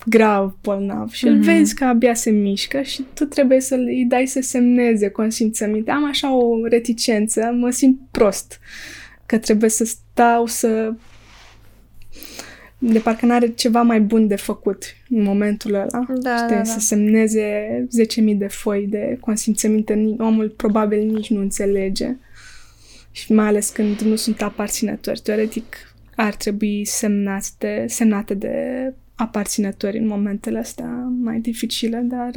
grav 0.06 0.56
bolnav 0.62 1.10
și 1.10 1.26
mm-hmm. 1.26 1.30
îl 1.30 1.40
vezi 1.40 1.74
că 1.74 1.84
abia 1.84 2.14
se 2.14 2.30
mișcă 2.30 2.82
și 2.82 3.04
tu 3.14 3.24
trebuie 3.24 3.60
să 3.60 3.74
îi 3.74 4.04
dai 4.08 4.26
să 4.26 4.40
semneze 4.40 5.08
consimțăminte. 5.08 5.90
Am 5.90 6.08
așa 6.08 6.34
o 6.34 6.66
reticență, 6.66 7.40
mă 7.58 7.70
simt 7.70 7.98
prost 8.10 8.60
că 9.26 9.38
trebuie 9.38 9.70
să 9.70 9.84
stau 9.84 10.46
să 10.46 10.94
de 12.78 12.98
parcă 12.98 13.26
n-are 13.26 13.48
ceva 13.48 13.82
mai 13.82 14.00
bun 14.00 14.26
de 14.26 14.36
făcut 14.36 14.84
în 15.08 15.22
momentul 15.22 15.74
ăla. 15.74 15.86
Da, 16.20 16.36
știi, 16.36 16.48
da, 16.48 16.56
da. 16.56 16.64
Să 16.64 16.78
semneze 16.78 17.86
10.000 18.30 18.36
de 18.36 18.46
foi 18.46 18.86
de 18.86 19.16
consimțăminte, 19.20 20.14
omul 20.18 20.48
probabil 20.48 21.10
nici 21.10 21.30
nu 21.30 21.40
înțelege. 21.40 22.16
Și 23.10 23.32
mai 23.32 23.46
ales 23.46 23.68
când 23.70 24.00
nu 24.00 24.16
sunt 24.16 24.42
aparținători. 24.42 25.20
Teoretic 25.20 25.76
ar 26.16 26.34
trebui 26.34 26.84
semnate, 26.84 27.84
semnate 27.88 28.34
de 28.34 28.54
aparținători 29.14 29.98
în 29.98 30.06
momentele 30.06 30.58
astea 30.58 31.12
mai 31.20 31.38
dificile, 31.38 31.98
dar 31.98 32.30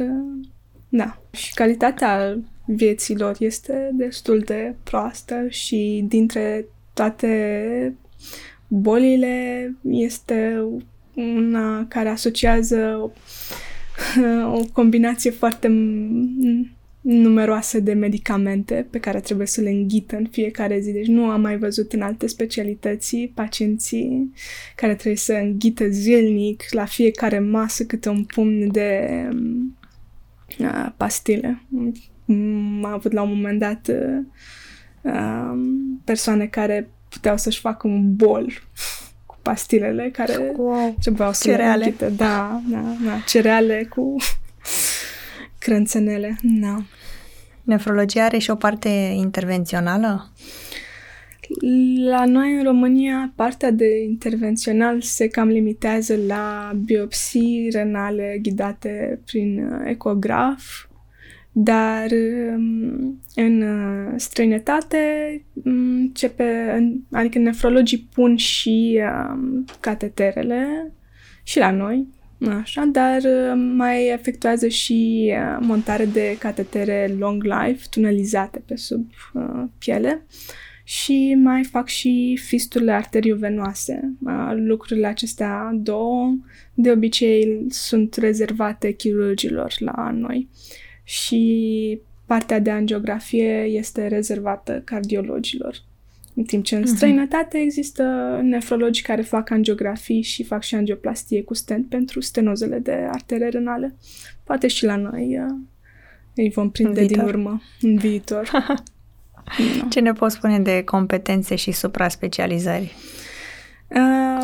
da. 0.88 1.22
Și 1.30 1.54
calitatea 1.54 2.38
vieților 2.64 3.36
este 3.38 3.90
destul 3.92 4.38
de 4.38 4.74
proastă 4.82 5.46
și 5.48 6.04
dintre 6.08 6.66
toate 6.94 7.94
bolile 8.70 9.74
este 9.82 10.64
una 11.14 11.86
care 11.88 12.08
asociază 12.08 12.98
o, 13.02 13.10
o 14.58 14.64
combinație 14.72 15.30
foarte 15.30 15.68
numeroasă 17.00 17.80
de 17.80 17.92
medicamente 17.92 18.86
pe 18.90 18.98
care 18.98 19.20
trebuie 19.20 19.46
să 19.46 19.60
le 19.60 19.70
înghită 19.70 20.16
în 20.16 20.26
fiecare 20.30 20.80
zi. 20.80 20.92
Deci 20.92 21.06
nu 21.06 21.24
am 21.24 21.40
mai 21.40 21.58
văzut 21.58 21.92
în 21.92 22.00
alte 22.00 22.26
specialități 22.26 23.16
pacienții 23.34 24.32
care 24.76 24.94
trebuie 24.94 25.16
să 25.16 25.32
înghită 25.32 25.88
zilnic 25.88 26.62
la 26.70 26.84
fiecare 26.84 27.38
masă 27.38 27.84
câte 27.84 28.08
un 28.08 28.24
pumn 28.24 28.72
de 28.72 29.08
uh, 30.58 30.88
pastile. 30.96 31.62
Am 32.28 32.84
avut 32.84 33.12
la 33.12 33.22
un 33.22 33.34
moment 33.34 33.58
dat 33.58 33.90
uh, 35.02 35.58
persoane 36.04 36.46
care 36.46 36.90
puteau 37.10 37.36
să-și 37.36 37.60
facă 37.60 37.86
un 37.86 38.16
bol 38.16 38.52
cu 39.26 39.36
pastilele 39.42 40.10
care 40.12 40.52
wow. 40.56 40.96
trebuiau 41.00 41.32
să 41.32 41.48
cereale. 41.48 41.94
le 41.98 42.08
Da, 42.08 42.60
da, 42.70 42.96
da, 43.04 43.18
cereale 43.26 43.86
cu 43.90 44.16
crânțenele. 45.58 46.36
Da. 46.42 46.82
Nefrologia 47.62 48.24
are 48.24 48.38
și 48.38 48.50
o 48.50 48.54
parte 48.54 48.88
intervențională? 49.14 50.32
La 52.08 52.24
noi 52.24 52.56
în 52.56 52.62
România, 52.62 53.32
partea 53.36 53.70
de 53.70 54.02
intervențional 54.02 55.00
se 55.00 55.28
cam 55.28 55.48
limitează 55.48 56.16
la 56.26 56.72
biopsii 56.84 57.68
renale 57.72 58.38
ghidate 58.42 59.20
prin 59.24 59.82
ecograf, 59.84 60.62
dar 61.52 62.10
um, 62.54 63.20
în 63.34 63.62
uh, 63.62 64.12
străinătate 64.16 64.98
um, 65.52 65.72
începe, 66.00 66.78
adică 67.10 67.38
nefrologii 67.38 68.08
pun 68.14 68.36
și 68.36 69.00
um, 69.30 69.64
cateterele 69.80 70.92
și 71.42 71.58
la 71.58 71.70
noi, 71.70 72.06
așa, 72.60 72.84
dar 72.84 73.20
um, 73.52 73.60
mai 73.60 74.06
efectuează 74.06 74.68
și 74.68 75.30
uh, 75.32 75.58
montare 75.60 76.04
de 76.04 76.36
catetere 76.38 77.14
long 77.18 77.42
life, 77.42 77.86
tunelizate 77.90 78.62
pe 78.66 78.76
sub 78.76 79.10
uh, 79.32 79.64
piele 79.78 80.26
și 80.84 81.34
mai 81.38 81.64
fac 81.64 81.88
și 81.88 82.38
fisturile 82.44 82.92
arteriovenoase. 82.92 84.12
Uh, 84.20 84.52
lucrurile 84.54 85.06
acestea 85.06 85.70
două 85.74 86.36
de 86.74 86.90
obicei 86.90 87.66
sunt 87.68 88.14
rezervate 88.14 88.92
chirurgilor 88.92 89.74
la 89.78 90.10
noi. 90.10 90.48
Și 91.10 92.00
partea 92.26 92.58
de 92.58 92.70
angiografie 92.70 93.62
este 93.62 94.06
rezervată 94.06 94.82
cardiologilor. 94.84 95.82
În 96.34 96.42
timp 96.42 96.64
ce 96.64 96.76
în 96.76 96.82
uh-huh. 96.82 96.94
străinătate 96.94 97.58
există 97.58 98.02
nefrologi 98.42 99.02
care 99.02 99.22
fac 99.22 99.50
angiografii 99.50 100.22
și 100.22 100.44
fac 100.44 100.62
și 100.62 100.74
angioplastie 100.74 101.42
cu 101.42 101.54
stent 101.54 101.88
pentru 101.88 102.20
stenozele 102.20 102.78
de 102.78 103.08
artere 103.10 103.48
renale. 103.48 103.94
Poate 104.44 104.66
și 104.66 104.84
la 104.84 104.96
noi 104.96 105.38
uh, 105.38 105.54
îi 106.34 106.50
vom 106.50 106.70
prinde 106.70 107.04
din 107.04 107.20
urmă 107.20 107.62
în 107.80 107.96
viitor. 107.96 108.50
no. 109.80 109.88
Ce 109.88 110.00
ne 110.00 110.12
poți 110.12 110.34
spune 110.34 110.58
de 110.58 110.82
competențe 110.82 111.54
și 111.54 111.70
supra-specializări? 111.70 112.94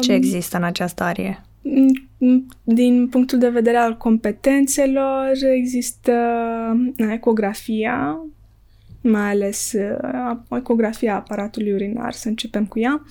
Ce 0.00 0.12
există 0.12 0.56
în 0.56 0.62
această 0.62 1.02
arie? 1.02 1.45
Din 2.62 3.08
punctul 3.08 3.38
de 3.38 3.48
vedere 3.48 3.76
al 3.76 3.96
competențelor, 3.96 5.30
există 5.54 6.12
ecografia, 6.96 8.26
mai 9.00 9.30
ales 9.30 9.72
uh, 9.72 10.36
ecografia 10.58 11.14
aparatului 11.14 11.72
urinar, 11.72 12.12
să 12.12 12.28
începem 12.28 12.66
cu 12.66 12.78
ea, 12.78 13.02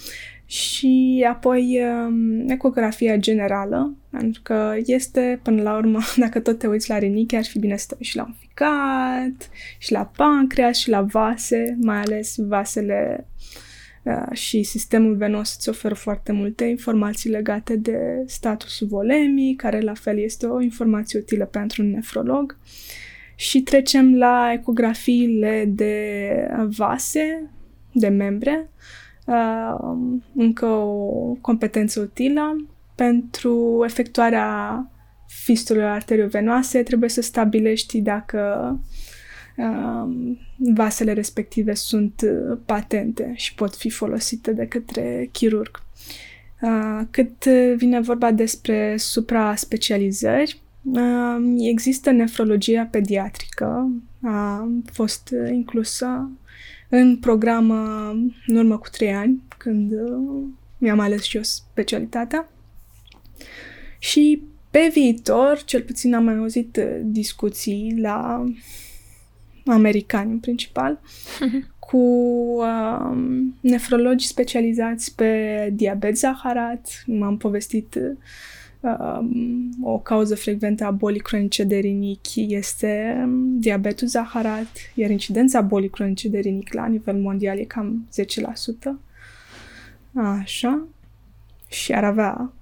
și 0.46 1.26
apoi 1.30 1.80
um, 2.08 2.50
ecografia 2.50 3.16
generală, 3.16 3.96
pentru 4.10 4.42
că 4.44 4.74
este, 4.86 5.40
până 5.44 5.62
la 5.62 5.78
urmă, 5.78 6.00
dacă 6.24 6.40
tot 6.40 6.60
te 6.60 6.68
uiți 6.68 6.90
la 6.90 6.98
rinichi, 6.98 7.36
ar 7.36 7.46
fi 7.46 7.60
bine 7.60 7.78
să 7.78 7.86
te 7.88 7.96
uiți 7.98 8.10
și 8.10 8.16
la 8.16 8.24
un 8.24 8.34
ficat, 8.40 9.50
și 9.78 9.92
la 9.92 10.12
pancreas, 10.16 10.78
și 10.78 10.90
la 10.90 11.02
vase, 11.02 11.78
mai 11.82 11.98
ales 11.98 12.36
vasele 12.38 13.18
uh, 13.20 13.64
și 14.32 14.64
sistemul 14.64 15.16
venos 15.16 15.56
îți 15.56 15.70
oferă 15.70 15.96
foarte 15.96 16.32
multe 16.32 16.64
informații 16.64 17.30
legate 17.30 17.76
de 17.76 18.24
statusul 18.26 18.88
volemii, 18.88 19.56
care 19.56 19.80
la 19.80 19.94
fel 19.94 20.18
este 20.18 20.46
o 20.46 20.62
informație 20.62 21.20
utilă 21.20 21.46
pentru 21.46 21.82
un 21.82 21.90
nefrolog. 21.90 22.58
Și 23.36 23.62
trecem 23.62 24.18
la 24.18 24.52
ecografiile 24.54 25.66
de 25.68 26.30
vase, 26.78 27.50
de 27.92 28.08
membre, 28.08 28.70
uh, 29.26 29.98
încă 30.36 30.66
o 30.66 31.38
competență 31.42 32.00
utilă. 32.00 32.66
Pentru 32.96 33.82
efectuarea 33.86 34.90
fistulelor 35.28 35.90
arteriovenoase 35.90 36.84
trebuie 36.84 37.10
să 37.10 37.22
stabilești 37.22 38.02
dacă 38.02 38.70
uh, 38.74 38.95
vasele 40.58 41.14
respective 41.14 41.74
sunt 41.74 42.22
patente 42.66 43.34
și 43.36 43.56
pot 43.56 43.76
fi 43.76 43.90
folosite 43.90 44.52
de 44.52 44.68
către 44.68 45.30
chirurg. 45.32 45.84
Uh, 46.62 47.02
cât 47.12 47.46
vine 47.76 48.02
vorba 48.02 48.32
despre 48.32 48.98
supra-specializări, 48.98 50.62
uh, 50.84 51.36
există 51.58 52.12
nefrologia 52.12 52.84
pediatrică, 52.84 53.92
a 54.22 54.68
fost 54.92 55.34
inclusă 55.52 56.30
în 56.90 57.18
program 57.18 57.70
în 58.48 58.56
urmă 58.56 58.78
cu 58.78 58.90
trei 58.92 59.14
ani, 59.14 59.42
când 59.58 59.92
uh, 59.92 60.44
mi-am 60.78 61.00
ales 61.00 61.22
și 61.22 61.36
eu 61.36 61.44
specialitatea. 61.44 62.50
Și 64.00 64.42
pe 64.72 64.90
viitor, 64.94 65.64
cel 65.64 65.82
puțin 65.82 66.14
am 66.14 66.24
mai 66.24 66.38
auzit 66.38 66.78
uh, 66.78 67.00
discuții 67.04 67.96
la 67.98 68.46
americani 69.66 70.32
în 70.32 70.40
principal, 70.40 71.00
cu 71.90 71.98
uh, 72.58 73.18
nefrologi 73.60 74.28
specializați 74.28 75.16
pe 75.16 75.70
diabet 75.74 76.18
zaharat. 76.18 77.04
M-am 77.06 77.38
povestit 77.38 77.96
uh, 77.96 78.18
Um, 78.86 79.70
o 79.82 80.00
cauză 80.00 80.36
frecventă 80.36 80.86
a 80.86 80.92
bolii 80.92 81.20
cronice 81.20 81.64
de 81.64 81.76
rinichi 81.76 82.46
este 82.54 83.22
um, 83.24 83.60
diabetul 83.60 84.08
zaharat, 84.08 84.68
iar 84.94 85.10
incidența 85.10 85.62
bolii 85.62 85.90
cronice 85.90 86.30
de 86.30 86.40
rinichi 86.40 86.76
la 86.76 86.86
nivel 86.86 87.16
mondial 87.16 87.58
e 87.58 87.64
cam 87.64 88.08
10%. 88.90 88.92
Așa. 90.14 90.88
Și 91.70 91.94
ar 91.94 92.04
avea 92.04 92.54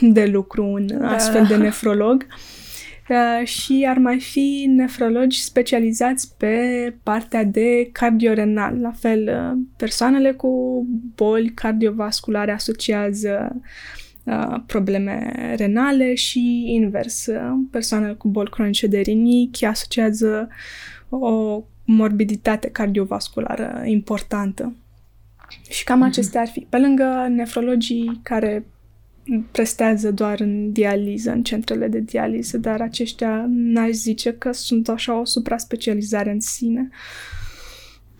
de 0.00 0.26
lucru 0.26 0.64
un 0.64 0.86
da. 0.86 1.10
astfel 1.10 1.46
de 1.46 1.56
nefrolog. 1.56 2.26
Uh, 2.28 2.34
și 3.44 3.86
ar 3.88 3.98
mai 3.98 4.20
fi 4.20 4.66
nefrologi 4.68 5.42
specializați 5.42 6.34
pe 6.36 6.94
partea 7.02 7.44
de 7.44 7.88
cardiorenal. 7.92 8.80
La 8.80 8.92
fel, 8.92 9.28
uh, 9.28 9.58
persoanele 9.76 10.32
cu 10.32 10.84
boli 11.14 11.48
cardiovasculare 11.48 12.52
asociază 12.52 13.52
uh, 13.54 13.60
Uh, 14.24 14.60
probleme 14.66 15.32
renale 15.56 16.14
și 16.14 16.64
invers. 16.66 17.26
Persoanele 17.70 18.12
cu 18.12 18.28
boli 18.28 18.50
cronice 18.50 18.86
de 18.86 18.98
rinichi 18.98 19.64
asociază 19.64 20.48
o 21.08 21.62
morbiditate 21.84 22.68
cardiovasculară 22.68 23.82
importantă. 23.84 24.72
Și 25.68 25.84
cam 25.84 26.02
mm-hmm. 26.02 26.06
acestea 26.06 26.40
ar 26.40 26.46
fi. 26.46 26.66
Pe 26.68 26.78
lângă 26.78 27.26
nefrologii 27.28 28.20
care 28.22 28.66
prestează 29.50 30.12
doar 30.12 30.40
în 30.40 30.72
dializă, 30.72 31.30
în 31.30 31.42
centrele 31.42 31.88
de 31.88 31.98
dializă, 31.98 32.58
dar 32.58 32.80
aceștia 32.80 33.44
n-aș 33.48 33.90
zice 33.90 34.32
că 34.32 34.52
sunt 34.52 34.88
așa 34.88 35.20
o 35.20 35.24
supra-specializare 35.24 36.30
în 36.30 36.40
sine. 36.40 36.88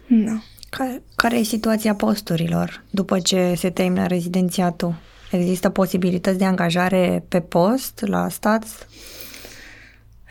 No. 0.06 0.32
Care, 0.70 1.02
care 1.16 1.36
e 1.36 1.42
situația 1.42 1.94
posturilor 1.94 2.84
după 2.90 3.18
ce 3.18 3.54
se 3.56 3.70
termină 3.70 4.06
rezidențiatul? 4.06 4.94
Există 5.30 5.68
posibilități 5.68 6.38
de 6.38 6.44
angajare 6.44 7.24
pe 7.28 7.40
post 7.40 8.04
la 8.06 8.28
stat? 8.28 8.88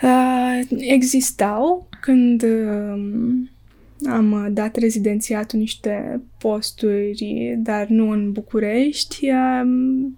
Uh, 0.02 0.60
existau 0.70 1.90
când 2.02 2.44
uh, 2.44 3.04
am 4.06 4.50
dat 4.52 4.76
rezidențiatul 4.76 5.60
niște 5.60 6.22
posturi, 6.38 7.56
dar 7.58 7.88
nu 7.88 8.10
în 8.10 8.32
București. 8.32 9.30
Uh, 9.30 9.70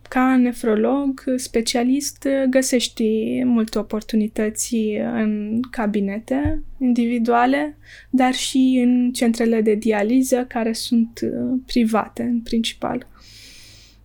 ca 0.10 0.38
nefrolog 0.38 1.24
specialist 1.36 2.28
găsești 2.50 3.04
multe 3.44 3.80
oportunități 3.80 4.76
în 5.14 5.60
cabinete 5.70 6.64
individuale, 6.80 7.78
dar 8.10 8.34
și 8.34 8.82
în 8.86 9.12
centrele 9.12 9.62
de 9.62 9.76
dializă 9.76 10.46
care 10.48 10.74
sunt 10.74 11.20
uh, 11.24 11.60
private 11.66 12.24
în 12.24 12.40
principal. 12.40 13.08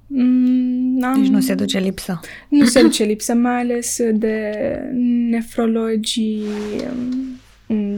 Mm, 0.06 1.04
am... 1.04 1.20
Deci 1.20 1.30
nu 1.30 1.40
se 1.40 1.54
duce 1.54 1.78
lipsă. 1.78 2.20
Nu 2.48 2.64
se 2.64 2.82
duce 2.82 3.04
lipsă, 3.04 3.34
mai 3.34 3.60
ales 3.60 4.00
de 4.12 4.52
nefrologii 5.30 6.42
mm, 6.94 7.29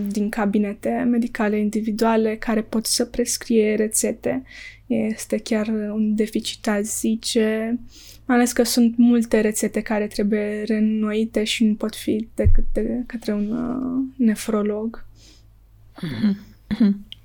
din 0.08 0.28
cabinete 0.28 1.06
medicale 1.11 1.58
individuale 1.58 2.37
care 2.37 2.62
pot 2.62 2.87
să 2.87 3.04
prescrie 3.04 3.74
rețete. 3.74 4.42
Este 4.87 5.38
chiar 5.38 5.68
un 5.68 6.14
deficit, 6.14 6.68
aș 6.68 6.80
zice, 6.80 7.78
mai 8.24 8.37
ales 8.37 8.52
că 8.52 8.62
sunt 8.62 8.96
multe 8.96 9.40
rețete 9.40 9.80
care 9.80 10.06
trebuie 10.06 10.62
reînnoite 10.62 11.44
și 11.44 11.64
nu 11.64 11.74
pot 11.74 11.96
fi 11.96 12.28
decât 12.35 12.64
de 12.72 13.02
către 13.06 13.32
un 13.32 13.50
uh, 13.50 14.04
nefrolog. 14.16 15.04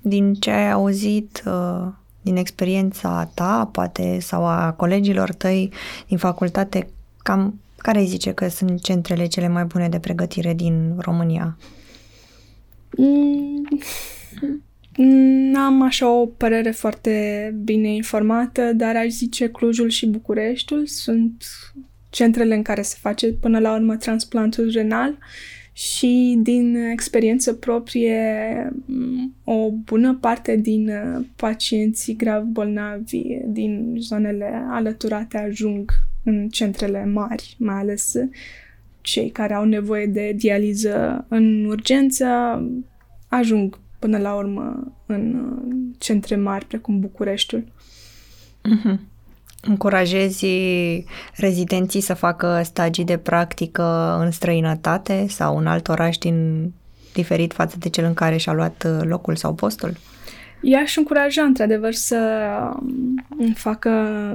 Din 0.00 0.34
ce 0.34 0.50
ai 0.50 0.70
auzit, 0.70 1.42
uh 1.46 1.92
din 2.28 2.36
experiența 2.36 3.30
ta, 3.34 3.68
poate, 3.72 4.18
sau 4.20 4.46
a 4.46 4.72
colegilor 4.72 5.32
tăi 5.32 5.72
din 6.08 6.18
facultate, 6.18 6.88
cam 7.16 7.60
care 7.76 7.98
îi 7.98 8.06
zice 8.06 8.32
că 8.32 8.48
sunt 8.48 8.82
centrele 8.82 9.26
cele 9.26 9.48
mai 9.48 9.64
bune 9.64 9.88
de 9.88 9.98
pregătire 9.98 10.54
din 10.54 10.94
România? 10.98 11.56
N-am 15.52 15.82
așa 15.82 16.10
o 16.10 16.26
părere 16.26 16.70
foarte 16.70 17.54
bine 17.64 17.94
informată, 17.94 18.72
dar 18.72 18.96
aș 18.96 19.08
zice 19.08 19.50
Clujul 19.50 19.88
și 19.88 20.06
Bucureștiul 20.06 20.86
sunt 20.86 21.44
centrele 22.10 22.54
în 22.54 22.62
care 22.62 22.82
se 22.82 22.96
face 23.00 23.32
până 23.32 23.58
la 23.58 23.74
urmă 23.74 23.96
transplantul 23.96 24.70
renal 24.72 25.18
și 25.72 26.38
din 26.42 26.76
experiență 26.76 27.52
proprie 27.52 28.22
o 29.44 29.70
bună 29.70 30.18
parte 30.20 30.56
din 30.56 30.88
uh, 30.88 31.24
pacienții 31.36 32.16
grav 32.16 32.42
bolnavi 32.42 33.22
din 33.46 33.96
zonele 33.98 34.64
alăturate 34.70 35.38
ajung 35.38 35.90
în 36.24 36.48
centrele 36.48 37.04
mari, 37.04 37.56
mai 37.58 37.74
ales 37.74 38.14
cei 39.00 39.30
care 39.30 39.54
au 39.54 39.64
nevoie 39.64 40.06
de 40.06 40.32
dializă 40.36 41.24
în 41.28 41.64
urgență 41.64 42.26
ajung 43.28 43.78
până 43.98 44.18
la 44.18 44.34
urmă 44.34 44.92
în 45.06 45.34
uh, 45.34 45.94
centre 45.98 46.36
mari 46.36 46.64
precum 46.64 47.00
Bucureștiul. 47.00 47.64
Mm-hmm 48.64 49.16
încurajezi 49.62 50.46
rezidenții 51.34 52.00
să 52.00 52.14
facă 52.14 52.60
stagii 52.64 53.04
de 53.04 53.16
practică 53.16 54.16
în 54.20 54.30
străinătate 54.30 55.26
sau 55.28 55.56
în 55.56 55.66
alt 55.66 55.88
oraș 55.88 56.16
din 56.16 56.68
diferit 57.12 57.52
față 57.52 57.76
de 57.78 57.88
cel 57.88 58.04
în 58.04 58.14
care 58.14 58.36
și-a 58.36 58.52
luat 58.52 58.86
uh, 58.86 59.00
locul 59.02 59.36
sau 59.36 59.54
postul? 59.54 59.96
I-aș 60.60 60.96
încuraja, 60.96 61.42
într-adevăr, 61.42 61.92
să 61.92 62.50
um, 63.36 63.52
facă 63.54 63.90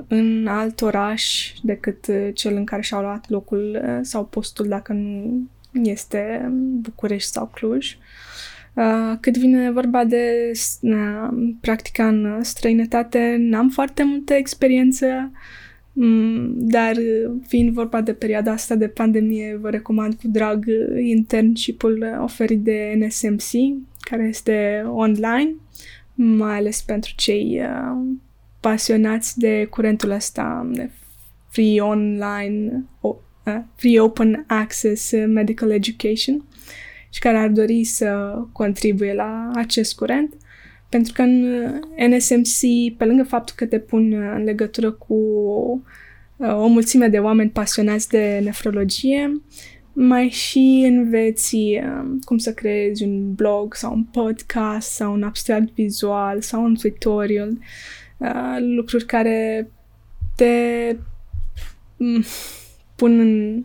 în 0.08 0.48
alt 0.48 0.82
oraș 0.82 1.54
decât 1.62 2.08
uh, 2.08 2.30
cel 2.34 2.56
în 2.56 2.64
care 2.64 2.82
și-a 2.82 3.02
luat 3.02 3.30
locul 3.30 3.82
uh, 3.84 4.00
sau 4.02 4.26
postul, 4.26 4.68
dacă 4.68 4.94
nu 4.94 5.48
este 5.72 6.52
București 6.82 7.32
sau 7.32 7.50
Cluj. 7.54 7.98
Uh, 8.74 9.18
cât 9.20 9.38
vine 9.38 9.72
vorba 9.72 10.04
de 10.04 10.52
uh, 10.82 11.54
practica 11.62 12.08
în 12.08 12.44
străinătate, 12.44 13.36
n-am 13.40 13.70
foarte 13.70 14.04
multă 14.04 14.34
experiență, 14.34 15.32
um, 15.94 16.54
dar 16.58 16.96
fiind 17.48 17.74
vorba 17.74 18.02
de 18.02 18.14
perioada 18.14 18.52
asta 18.52 18.76
de 18.76 18.88
pandemie, 18.88 19.58
vă 19.62 19.70
recomand 19.70 20.14
cu 20.14 20.28
drag 20.28 20.66
internship-ul 21.00 22.20
oferit 22.22 22.60
de 22.60 22.98
NSMC, 23.00 23.52
care 24.00 24.24
este 24.24 24.86
online, 24.88 25.56
mai 26.14 26.56
ales 26.56 26.82
pentru 26.82 27.14
cei 27.16 27.62
uh, 27.62 28.16
pasionați 28.60 29.40
de 29.40 29.66
curentul 29.70 30.10
ăsta 30.10 30.70
de 30.72 30.90
free 31.50 31.82
online, 31.82 32.84
uh, 33.02 33.16
free 33.76 34.00
open 34.00 34.44
access 34.48 35.12
medical 35.12 35.72
education 35.72 36.46
și 37.10 37.20
care 37.20 37.38
ar 37.38 37.50
dori 37.50 37.84
să 37.84 38.40
contribuie 38.52 39.14
la 39.14 39.52
acest 39.56 39.96
curent. 39.96 40.34
Pentru 40.90 41.14
că 41.14 41.22
în 41.22 41.72
NSMC, 42.10 42.60
pe 42.98 43.06
lângă 43.06 43.24
faptul 43.24 43.56
că 43.58 43.66
te 43.66 43.80
pun 43.80 44.14
în 44.14 44.44
legătură 44.44 44.92
cu 44.92 45.14
uh, 46.38 46.56
o 46.56 46.68
mulțime 46.68 47.08
de 47.08 47.20
oameni 47.20 47.50
pasionați 47.50 48.10
de 48.10 48.40
nefrologie, 48.44 49.42
mai 49.94 50.30
și 50.30 50.86
înveți 50.88 51.56
um, 51.84 52.20
cum 52.24 52.38
să 52.38 52.54
creezi 52.54 53.04
un 53.04 53.34
blog 53.34 53.76
sau 53.76 53.94
un 53.94 54.04
podcast 54.04 54.90
sau 54.90 55.14
un 55.14 55.24
abstract 55.24 55.74
vizual 55.74 56.42
sau 56.42 56.64
un 56.64 56.76
tutorial, 56.76 57.58
uh, 58.18 58.58
lucruri 58.76 59.06
care 59.06 59.70
te 60.36 60.96
um, 61.98 62.24
pun 62.96 63.20
în, 63.20 63.64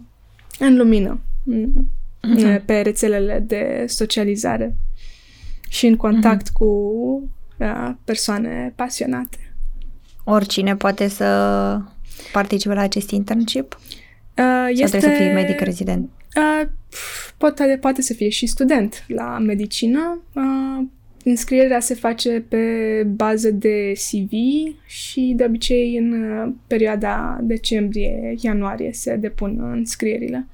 în 0.58 0.76
lumină 0.76 1.20
uh-huh. 1.46 2.64
pe 2.64 2.80
rețelele 2.80 3.44
de 3.46 3.84
socializare 3.86 4.76
și 5.68 5.86
în 5.86 5.96
contact 5.96 6.48
uh-huh. 6.48 6.52
cu 6.52 6.64
uh, 7.58 7.90
persoane 8.04 8.72
pasionate. 8.76 9.54
Oricine 10.24 10.76
poate 10.76 11.08
să 11.08 11.80
participe 12.32 12.74
la 12.74 12.80
acest 12.80 13.10
internship? 13.10 13.78
Uh, 14.38 14.68
este... 14.68 14.86
Sau 14.86 14.98
trebuie 14.98 15.18
să 15.18 15.22
fie 15.22 15.32
medic 15.32 15.60
rezident? 15.60 16.10
Uh, 16.38 16.68
poate, 17.36 17.78
poate 17.80 18.02
să 18.02 18.14
fie 18.14 18.28
și 18.28 18.46
student 18.46 19.04
la 19.08 19.38
medicină. 19.38 20.22
Uh, 20.34 20.86
înscrierea 21.24 21.80
se 21.80 21.94
face 21.94 22.44
pe 22.48 23.02
bază 23.06 23.50
de 23.50 23.92
CV 23.92 24.32
și 24.86 25.32
de 25.36 25.44
obicei 25.44 25.96
în 25.96 26.22
uh, 26.22 26.52
perioada 26.66 27.38
decembrie-ianuarie 27.42 28.92
se 28.92 29.16
depun 29.16 29.58
înscrierile. 29.60 30.46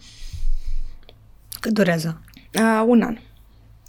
Cât 1.61 1.73
durează? 1.73 2.21
Uh, 2.55 2.85
un 2.87 3.03
an. 3.03 3.17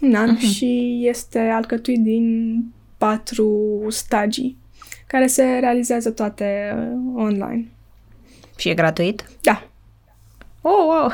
Un 0.01 0.15
an 0.15 0.37
uh-huh. 0.37 0.53
și 0.55 1.01
este 1.03 1.39
alcătuit 1.39 1.99
din 1.99 2.57
patru 2.97 3.85
stagii 3.89 4.57
care 5.07 5.27
se 5.27 5.43
realizează 5.43 6.11
toate 6.11 6.73
uh, 6.77 7.23
online. 7.23 7.67
Și 8.57 8.69
e 8.69 8.73
gratuit? 8.73 9.25
Da. 9.41 9.69
Oh, 10.67 10.85
wow! 10.87 11.11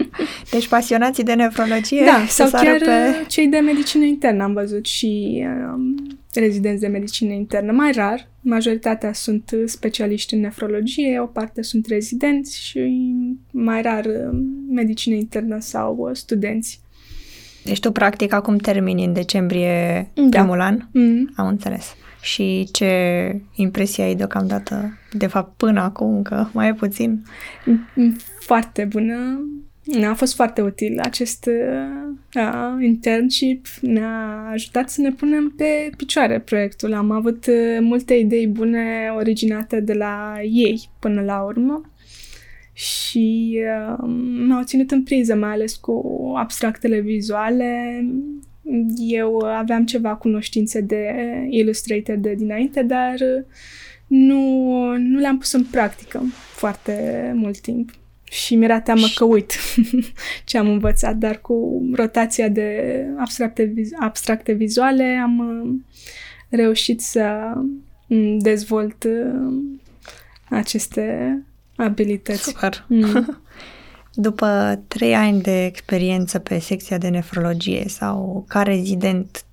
deci 0.52 0.68
pasionații 0.68 1.24
de 1.24 1.34
nefrologie 1.34 2.04
Da, 2.04 2.24
sau 2.28 2.50
chiar 2.50 2.78
pe... 2.78 2.84
Uh, 2.84 3.26
cei 3.26 3.46
de 3.46 3.58
medicină 3.58 4.04
internă 4.04 4.42
am 4.42 4.52
văzut 4.52 4.86
și 4.86 5.42
um, 5.74 6.18
rezidenți 6.34 6.80
de 6.80 6.86
medicină 6.86 7.32
internă. 7.32 7.72
Mai 7.72 7.92
rar, 7.92 8.28
majoritatea 8.40 9.12
sunt 9.12 9.50
specialiști 9.64 10.34
în 10.34 10.40
nefrologie, 10.40 11.20
o 11.20 11.26
parte 11.26 11.62
sunt 11.62 11.86
rezidenți 11.86 12.62
și 12.62 13.14
mai 13.50 13.82
rar 13.82 14.04
um, 14.04 14.46
medicină 14.70 15.14
internă 15.14 15.56
sau 15.60 15.96
uh, 15.98 16.10
studenți. 16.12 16.80
Deci 17.64 17.80
tu 17.80 17.92
practic 17.92 18.32
acum 18.32 18.56
termini 18.56 19.04
în 19.04 19.12
decembrie 19.12 20.10
da. 20.14 20.38
primul 20.38 20.60
an? 20.60 20.78
Mm. 20.92 21.32
Am 21.36 21.46
înțeles. 21.46 21.96
Și 22.20 22.68
ce 22.72 22.90
impresie 23.54 24.04
ai 24.04 24.14
deocamdată? 24.14 24.98
De 25.12 25.26
fapt, 25.26 25.56
până 25.56 25.80
acum 25.80 26.14
încă 26.14 26.50
mai 26.52 26.68
e 26.68 26.74
puțin? 26.74 27.24
Foarte 28.48 28.84
bună. 28.84 29.40
A 30.08 30.14
fost 30.14 30.34
foarte 30.34 30.60
util 30.60 31.00
acest 31.00 31.46
uh, 31.46 32.84
internship. 32.84 33.66
Ne-a 33.80 34.48
ajutat 34.52 34.90
să 34.90 35.00
ne 35.00 35.12
punem 35.12 35.54
pe 35.56 35.90
picioare 35.96 36.40
proiectul. 36.40 36.94
Am 36.94 37.10
avut 37.10 37.46
uh, 37.46 37.78
multe 37.80 38.14
idei 38.14 38.46
bune 38.46 39.12
originate 39.16 39.80
de 39.80 39.92
la 39.92 40.38
ei 40.42 40.88
până 40.98 41.20
la 41.20 41.42
urmă 41.42 41.90
și 42.72 43.58
uh, 43.58 44.08
m-au 44.46 44.62
ținut 44.64 44.90
în 44.90 45.02
priză, 45.02 45.34
mai 45.34 45.50
ales 45.50 45.76
cu 45.76 46.32
abstractele 46.36 47.00
vizuale, 47.00 48.00
eu 48.96 49.38
aveam 49.38 49.84
ceva 49.84 50.14
cunoștințe 50.14 50.80
de 50.80 51.14
Illustrator 51.50 52.16
de 52.16 52.34
dinainte, 52.34 52.82
dar 52.82 53.14
nu, 54.06 54.42
nu 54.96 55.18
le-am 55.18 55.38
pus 55.38 55.52
în 55.52 55.64
practică 55.64 56.22
foarte 56.54 57.32
mult 57.34 57.60
timp. 57.60 57.90
Și 58.30 58.54
mi-era 58.54 58.80
teamă 58.80 59.06
că 59.14 59.24
uit 59.24 59.52
ce 60.44 60.58
am 60.58 60.68
învățat, 60.68 61.16
dar 61.16 61.40
cu 61.40 61.82
rotația 61.94 62.48
de 62.48 63.04
abstracte, 63.18 63.72
abstracte 64.00 64.52
vizuale 64.52 65.20
am 65.22 65.38
uh, 65.38 65.74
reușit 66.48 67.00
să 67.00 67.52
mm, 68.06 68.38
dezvolt 68.38 69.04
uh, 69.04 69.52
aceste 70.50 71.36
abilități. 71.76 72.42
Super! 72.42 72.84
Mm. 72.88 73.40
După 74.14 74.80
trei 74.88 75.14
ani 75.14 75.40
de 75.40 75.64
experiență 75.64 76.38
pe 76.38 76.58
secția 76.58 76.98
de 76.98 77.08
nefrologie 77.08 77.84
sau 77.88 78.44
ca 78.48 78.62
rezident, 78.62 79.44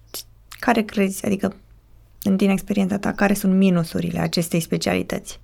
care 0.59 0.81
crezi, 0.81 1.25
adică 1.25 1.55
în 2.23 2.35
din 2.35 2.49
experiența 2.49 2.97
ta, 2.97 3.11
care 3.11 3.33
sunt 3.33 3.53
minusurile 3.53 4.19
acestei 4.19 4.59
specialități? 4.59 5.39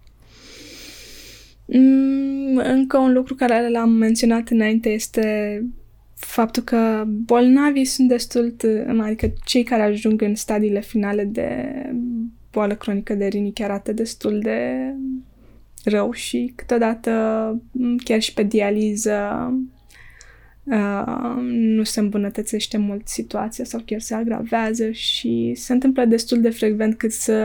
Mm, 1.74 2.58
încă 2.58 2.98
un 2.98 3.14
lucru 3.14 3.36
care 3.36 3.70
l-am 3.70 3.90
menționat 3.90 4.50
înainte 4.50 4.90
este 4.90 5.66
faptul 6.16 6.64
că 6.64 7.04
bolnavii 7.08 7.86
sunt 7.86 8.08
destul, 8.08 8.56
adică 9.02 9.34
cei 9.46 9.64
care 9.64 9.82
ajung 9.82 10.22
în 10.22 10.36
stadiile 10.36 10.82
finale 10.82 11.24
de 11.24 11.74
boală 12.52 12.76
cronică 12.76 13.14
de 13.14 13.26
rinichi 13.26 13.64
arată 13.64 13.92
destul 13.94 14.40
de 14.40 14.72
rău 15.84 16.12
și 16.12 16.54
câteodată 16.56 17.12
chiar 18.04 18.22
și 18.22 18.34
pe 18.34 18.44
dializă 18.44 19.30
uh, 20.64 21.36
nu 21.52 21.84
se 21.84 22.00
îmbunătățește 22.00 22.78
mult 22.78 23.08
situația 23.08 23.66
sau 23.66 23.82
chiar 23.86 24.00
se 24.00 24.14
agravează 24.14 24.92
și 24.92 25.54
se 25.56 25.74
întâmplă 25.74 26.06
destul 26.06 26.42
de 26.42 26.50
frecvent 26.50 26.98
cât 26.98 27.12
să 27.12 27.44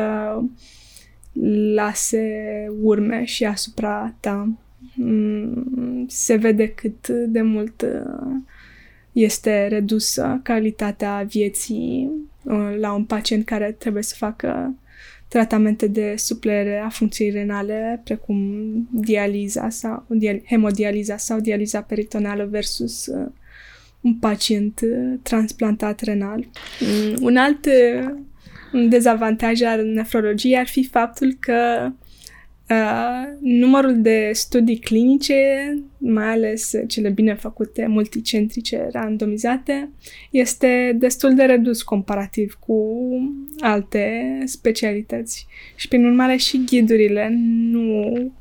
lase 1.74 2.66
urme 2.82 3.24
și 3.24 3.44
asupra 3.44 4.14
ta. 4.20 4.48
Mm, 4.94 6.06
se 6.08 6.34
vede 6.34 6.68
cât 6.68 7.08
de 7.08 7.42
mult 7.42 7.82
uh, 7.82 8.36
este 9.12 9.66
redusă 9.66 10.40
calitatea 10.42 11.26
vieții 11.28 12.10
uh, 12.42 12.76
la 12.78 12.92
un 12.92 13.04
pacient 13.04 13.44
care 13.44 13.72
trebuie 13.78 14.02
să 14.02 14.14
facă 14.18 14.74
tratamente 15.28 15.86
de 15.86 16.14
suplere 16.16 16.78
a 16.78 16.88
funcției 16.88 17.30
renale, 17.30 18.00
precum 18.04 18.38
dializa 18.92 19.68
sau 19.68 20.06
hemodializa 20.46 21.16
sau 21.16 21.40
dializa 21.40 21.80
peritoneală 21.80 22.46
versus 22.50 23.06
uh, 23.06 23.26
un 24.00 24.14
pacient 24.14 24.80
uh, 24.80 25.18
transplantat 25.22 26.00
renal. 26.00 26.46
Mm, 26.80 27.16
un 27.20 27.36
alt 27.36 27.66
uh, 28.72 28.86
dezavantaj 28.88 29.62
al 29.62 29.84
nefrologiei 29.84 30.58
ar 30.58 30.66
fi 30.66 30.84
faptul 30.84 31.36
că 31.40 31.90
Uh, 32.70 33.36
numărul 33.40 34.02
de 34.02 34.30
studii 34.32 34.78
clinice, 34.78 35.34
mai 35.98 36.32
ales 36.32 36.72
cele 36.86 37.08
bine 37.08 37.34
făcute, 37.34 37.86
multicentrice, 37.86 38.88
randomizate, 38.92 39.90
este 40.30 40.96
destul 40.98 41.34
de 41.34 41.42
redus 41.42 41.82
comparativ 41.82 42.58
cu 42.60 42.98
alte 43.58 44.38
specialități. 44.44 45.46
Și, 45.74 45.88
prin 45.88 46.04
urmare, 46.04 46.36
și 46.36 46.64
ghidurile 46.64 47.28
nu 47.70 48.32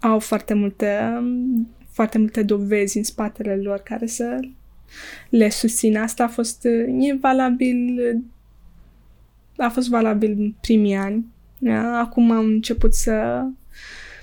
au 0.00 0.18
foarte 0.18 0.54
multe, 0.54 0.98
foarte 1.90 2.18
multe 2.18 2.42
dovezi 2.42 2.96
în 2.96 3.04
spatele 3.04 3.56
lor 3.56 3.78
care 3.78 4.06
să 4.06 4.38
le 5.28 5.48
susțină. 5.48 6.00
Asta 6.00 6.24
a 6.24 6.28
fost 6.28 6.64
e 7.00 7.14
valabil 7.20 7.98
a 9.60 9.68
fost 9.68 9.88
valabil 9.88 10.34
în 10.38 10.54
primii 10.60 10.94
ani. 10.94 11.24
Acum 11.98 12.30
am 12.30 12.44
început 12.44 12.94
să 12.94 13.44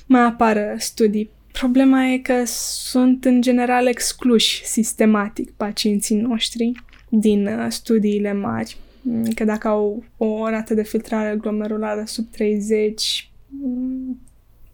mai 0.06 0.22
apară 0.22 0.76
studii. 0.78 1.30
Problema 1.52 2.06
e 2.06 2.18
că 2.18 2.44
sunt 2.46 3.26
în 3.26 3.42
general 3.42 3.88
excluși 3.88 4.66
sistematic 4.66 5.52
pacienții 5.52 6.16
noștri 6.16 6.72
din 7.10 7.48
uh, 7.48 7.66
studiile 7.70 8.34
mari. 8.34 8.78
Mm, 9.02 9.32
că 9.36 9.44
dacă 9.44 9.68
au 9.68 10.04
o 10.18 10.50
rată 10.50 10.74
de 10.74 10.84
filtrare 10.84 11.36
glomerulară 11.36 12.04
sub 12.06 12.26
30, 12.32 13.32
mm, 13.48 14.20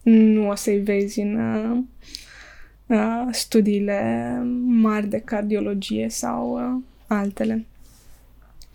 nu 0.02 0.48
o 0.48 0.54
să-i 0.54 0.78
vezi 0.78 1.20
în 1.20 1.34
uh, 1.36 1.78
uh, 2.86 3.28
studiile 3.30 4.38
mari 4.64 5.06
de 5.06 5.18
cardiologie 5.18 6.08
sau 6.08 6.52
uh, 6.52 6.82
altele. 7.06 7.66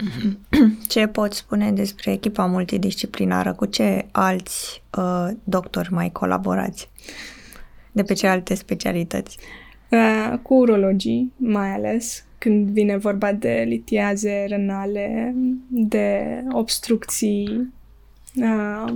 Ce 0.88 1.08
poți 1.08 1.38
spune 1.38 1.72
despre 1.72 2.12
echipa 2.12 2.46
multidisciplinară? 2.46 3.54
Cu 3.54 3.66
ce 3.66 4.06
alți 4.12 4.84
uh, 4.98 5.28
doctori 5.44 5.94
mai 5.94 6.12
colaborați? 6.12 6.90
De 7.92 8.04
pe 8.04 8.14
ce 8.14 8.28
alte 8.28 8.56
specialități? 8.56 9.38
Uh, 9.92 10.38
cu 10.42 10.54
urologii, 10.54 11.34
mai 11.36 11.74
ales, 11.74 12.26
când 12.38 12.70
vine 12.70 12.98
vorba 12.98 13.34
de 13.34 13.64
litiaze 13.68 14.46
renale, 14.48 15.36
de 15.68 16.24
obstrucții. 16.52 17.74
Uh, 18.36 18.94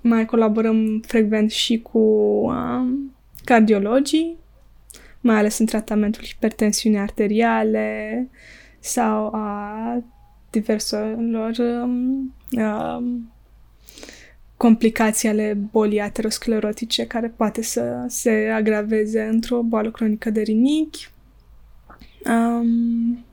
mai 0.00 0.24
colaborăm 0.24 1.00
frecvent 1.06 1.50
și 1.50 1.78
cu 1.78 1.98
uh, 1.98 2.88
cardiologii, 3.44 4.36
mai 5.20 5.36
ales 5.36 5.58
în 5.58 5.66
tratamentul 5.66 6.24
hipertensiunii 6.24 6.98
arteriale 6.98 8.28
sau 8.78 9.26
a 9.34 10.02
diverselor 10.50 11.58
um, 11.58 12.34
um, 12.56 13.32
complicații 14.56 15.28
ale 15.28 15.58
bolii 15.70 16.00
aterosclerotice 16.00 17.06
care 17.06 17.28
poate 17.36 17.62
să 17.62 18.04
se 18.08 18.50
agraveze 18.54 19.22
într-o 19.22 19.62
boală 19.62 19.90
cronică 19.90 20.30
de 20.30 20.40
rinichi. 20.40 21.10
Um, 22.24 23.24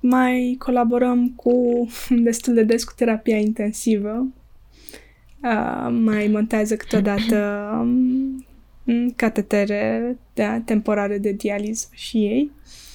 mai 0.00 0.56
colaborăm 0.58 1.30
cu 1.30 1.86
destul 2.28 2.54
de 2.54 2.62
des 2.62 2.84
cu 2.84 2.92
terapia 2.96 3.36
intensivă. 3.36 4.26
Uh, 5.42 5.88
mai 5.90 6.28
montează 6.28 6.76
câteodată 6.76 7.68
um, 7.80 9.10
catetere 9.16 10.16
de, 10.34 10.62
temporare 10.64 11.18
de 11.18 11.32
dializă 11.32 11.88
și 11.92 12.16
ei. 12.16 12.50
Uh, 12.54 12.89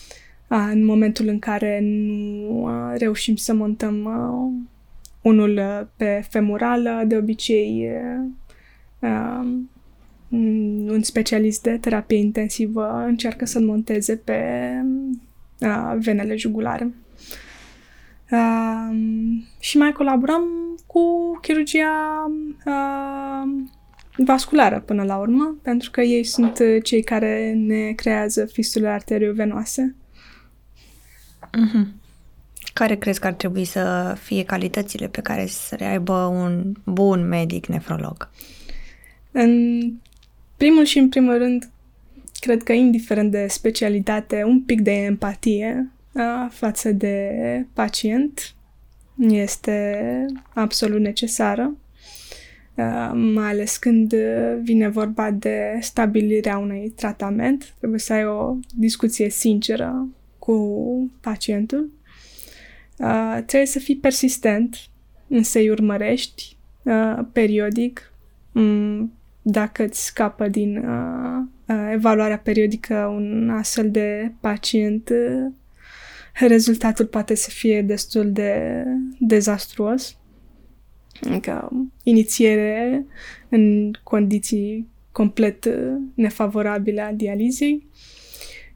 în 0.47 0.85
momentul 0.85 1.27
în 1.27 1.39
care 1.39 1.79
nu 1.83 2.63
uh, 2.63 2.97
reușim 2.97 3.35
să 3.35 3.53
montăm 3.53 4.03
uh, 4.03 4.65
unul 5.21 5.57
uh, 5.57 5.87
pe 5.97 6.25
femurală, 6.29 7.03
de 7.07 7.17
obicei 7.17 7.89
uh, 8.99 9.47
un 10.87 11.01
specialist 11.01 11.61
de 11.61 11.77
terapie 11.77 12.17
intensivă 12.17 13.03
încearcă 13.05 13.45
să-l 13.45 13.65
monteze 13.65 14.15
pe 14.15 14.69
uh, 15.59 15.95
venele 15.99 16.35
jugulare. 16.35 16.93
Uh, 18.31 18.97
și 19.59 19.77
mai 19.77 19.91
colaborăm 19.91 20.43
cu 20.85 21.37
chirurgia 21.41 22.31
uh, 22.65 23.63
vasculară 24.17 24.79
până 24.85 25.03
la 25.03 25.17
urmă, 25.17 25.57
pentru 25.61 25.91
că 25.91 26.01
ei 26.01 26.23
sunt 26.23 26.59
cei 26.83 27.03
care 27.03 27.53
ne 27.53 27.91
creează 27.91 28.45
fistule 28.45 28.87
arteriovenoase. 28.87 29.95
Mm-hmm. 31.55 32.03
Care 32.73 32.95
crezi 32.95 33.19
că 33.19 33.27
ar 33.27 33.33
trebui 33.33 33.65
să 33.65 34.15
fie 34.21 34.43
calitățile 34.43 35.07
pe 35.07 35.21
care 35.21 35.45
să 35.45 35.75
le 35.79 35.85
aibă 35.85 36.13
un 36.13 36.73
bun 36.85 37.27
medic 37.27 37.65
nefrolog? 37.65 38.29
În 39.31 39.79
primul 40.57 40.83
și 40.83 40.97
în 40.97 41.09
primul 41.09 41.37
rând, 41.37 41.69
cred 42.39 42.63
că 42.63 42.73
indiferent 42.73 43.31
de 43.31 43.47
specialitate, 43.47 44.43
un 44.43 44.61
pic 44.61 44.81
de 44.81 44.91
empatie 44.91 45.91
a, 46.13 46.49
față 46.51 46.91
de 46.91 47.31
pacient 47.73 48.53
este 49.19 49.99
absolut 50.53 50.99
necesară, 50.99 51.77
a, 52.77 52.83
mai 53.13 53.49
ales 53.49 53.77
când 53.77 54.13
vine 54.61 54.87
vorba 54.87 55.31
de 55.31 55.77
stabilirea 55.81 56.57
unui 56.57 56.93
tratament. 56.95 57.73
Trebuie 57.77 57.99
să 57.99 58.13
ai 58.13 58.25
o 58.25 58.55
discuție 58.73 59.29
sinceră 59.29 60.07
cu 60.45 61.11
pacientul 61.21 61.89
Uh, 62.97 63.37
trebuie 63.45 63.65
să 63.65 63.79
fii 63.79 63.97
persistent, 63.97 64.77
să-i 65.41 65.69
urmărești 65.69 66.57
uh, 66.83 67.19
periodic. 67.31 68.13
Um, 68.51 69.13
dacă 69.41 69.83
îți 69.83 70.05
scapă 70.05 70.47
din 70.47 70.77
uh, 70.77 71.43
uh, 71.67 71.89
evaluarea 71.93 72.37
periodică 72.37 72.95
un 72.95 73.49
astfel 73.49 73.91
de 73.91 74.31
pacient, 74.39 75.09
uh, 75.09 75.51
rezultatul 76.33 77.05
poate 77.05 77.35
să 77.35 77.49
fie 77.49 77.81
destul 77.81 78.31
de 78.31 78.83
dezastruos. 79.19 80.17
Încă 81.21 81.71
inițiere 82.03 83.05
în 83.49 83.91
condiții 84.03 84.87
complet 85.11 85.65
uh, 85.65 85.95
nefavorabile 86.13 87.01
a 87.01 87.13
dializei 87.13 87.87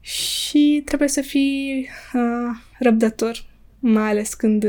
și 0.00 0.82
trebuie 0.84 1.08
să 1.08 1.20
fii 1.20 1.88
uh, 2.14 2.56
răbdător 2.78 3.44
mai 3.78 4.08
ales 4.10 4.34
când 4.34 4.64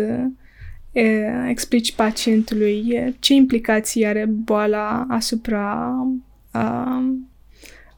e, 0.91 1.25
explici 1.47 1.95
pacientului 1.95 3.15
ce 3.19 3.33
implicații 3.33 4.05
are 4.05 4.25
boala 4.25 5.05
asupra 5.09 5.95
a, 6.51 7.03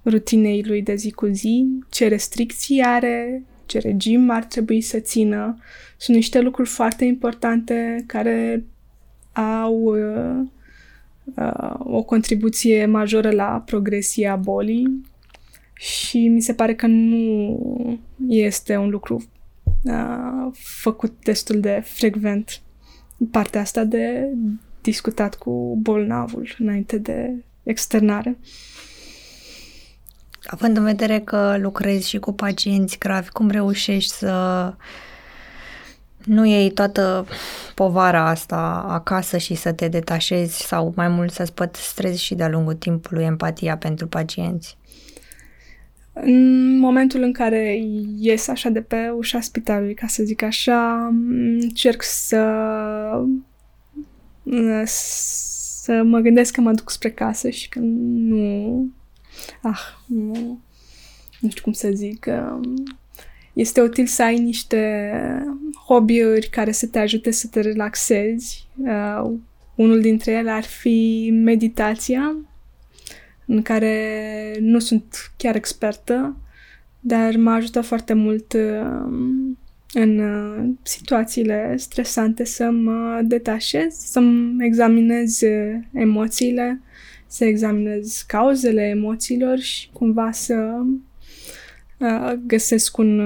rutinei 0.05 0.63
lui 0.63 0.81
de 0.81 0.95
zi 0.95 1.11
cu 1.11 1.25
zi, 1.25 1.65
ce 1.89 2.07
restricții 2.07 2.81
are, 2.81 3.43
ce 3.65 3.79
regim 3.79 4.29
ar 4.29 4.43
trebui 4.43 4.81
să 4.81 4.99
țină. 4.99 5.57
Sunt 5.97 6.15
niște 6.15 6.39
lucruri 6.39 6.69
foarte 6.69 7.05
importante 7.05 8.03
care 8.07 8.65
au 9.31 9.93
a, 11.35 11.43
a, 11.43 11.79
o 11.79 12.03
contribuție 12.03 12.85
majoră 12.85 13.31
la 13.31 13.63
progresia 13.65 14.35
bolii 14.35 15.01
și 15.83 16.27
mi 16.27 16.41
se 16.41 16.53
pare 16.53 16.75
că 16.75 16.87
nu 16.87 17.99
este 18.27 18.77
un 18.77 18.89
lucru 18.89 19.23
făcut 20.53 21.13
destul 21.23 21.59
de 21.59 21.81
frecvent 21.85 22.61
partea 23.31 23.61
asta 23.61 23.83
de 23.83 24.33
discutat 24.81 25.35
cu 25.35 25.77
bolnavul 25.81 26.55
înainte 26.59 26.97
de 26.97 27.43
externare. 27.63 28.37
Având 30.43 30.77
în 30.77 30.83
vedere 30.83 31.19
că 31.19 31.57
lucrezi 31.57 32.09
și 32.09 32.19
cu 32.19 32.31
pacienți 32.31 32.97
gravi, 32.97 33.29
cum 33.29 33.49
reușești 33.49 34.11
să 34.11 34.73
nu 36.25 36.45
iei 36.45 36.71
toată 36.71 37.25
povara 37.75 38.29
asta 38.29 38.85
acasă 38.87 39.37
și 39.37 39.55
să 39.55 39.71
te 39.71 39.87
detașezi 39.87 40.65
sau 40.65 40.93
mai 40.95 41.07
mult 41.07 41.31
să-ți 41.31 41.53
păstrezi 41.53 42.23
și 42.23 42.35
de-a 42.35 42.49
lungul 42.49 42.73
timpului 42.73 43.23
empatia 43.23 43.77
pentru 43.77 44.07
pacienți? 44.07 44.77
În 46.13 46.77
momentul 46.77 47.21
în 47.21 47.31
care 47.31 47.79
ies 48.19 48.47
așa 48.47 48.69
de 48.69 48.81
pe 48.81 49.09
ușa 49.09 49.41
spitalului, 49.41 49.93
ca 49.93 50.07
să 50.07 50.23
zic 50.23 50.41
așa, 50.41 51.07
încerc 51.59 52.01
să 52.03 52.41
să 55.83 56.03
mă 56.03 56.19
gândesc 56.19 56.53
că 56.53 56.61
mă 56.61 56.71
duc 56.71 56.89
spre 56.89 57.11
casă 57.11 57.49
și 57.49 57.69
că 57.69 57.79
nu... 57.79 58.89
Ah, 59.61 59.81
nu... 60.05 60.59
Nu 61.39 61.49
știu 61.49 61.61
cum 61.63 61.71
să 61.71 61.89
zic. 61.93 62.25
Um, 62.27 62.83
este 63.53 63.81
util 63.81 64.05
să 64.05 64.23
ai 64.23 64.39
niște 64.39 65.23
hobby-uri 65.87 66.47
care 66.49 66.71
să 66.71 66.87
te 66.87 66.99
ajute 66.99 67.31
să 67.31 67.47
te 67.47 67.59
relaxezi. 67.61 68.67
Uh, 68.75 69.31
unul 69.75 70.01
dintre 70.01 70.31
ele 70.31 70.51
ar 70.51 70.63
fi 70.63 71.29
meditația 71.33 72.35
în 73.45 73.61
care 73.61 74.55
nu 74.59 74.79
sunt 74.79 75.31
chiar 75.37 75.55
expertă, 75.55 76.37
dar 76.99 77.35
m-a 77.35 77.53
ajutat 77.53 77.85
foarte 77.85 78.13
mult 78.13 78.53
um, 78.53 79.57
în 79.93 80.19
uh, 80.19 80.69
situațiile 80.81 81.73
stresante 81.77 82.43
să 82.43 82.69
mă 82.69 83.21
detașez, 83.23 83.95
să-mi 83.95 84.65
examinez 84.65 85.41
uh, 85.41 85.75
emoțiile, 85.93 86.81
să 87.27 87.45
examinez 87.45 88.23
cauzele 88.27 88.81
emoțiilor 88.81 89.57
și 89.59 89.89
cumva 89.93 90.31
să 90.31 90.81
uh, 91.97 92.33
găsesc 92.45 92.97
un 92.97 93.21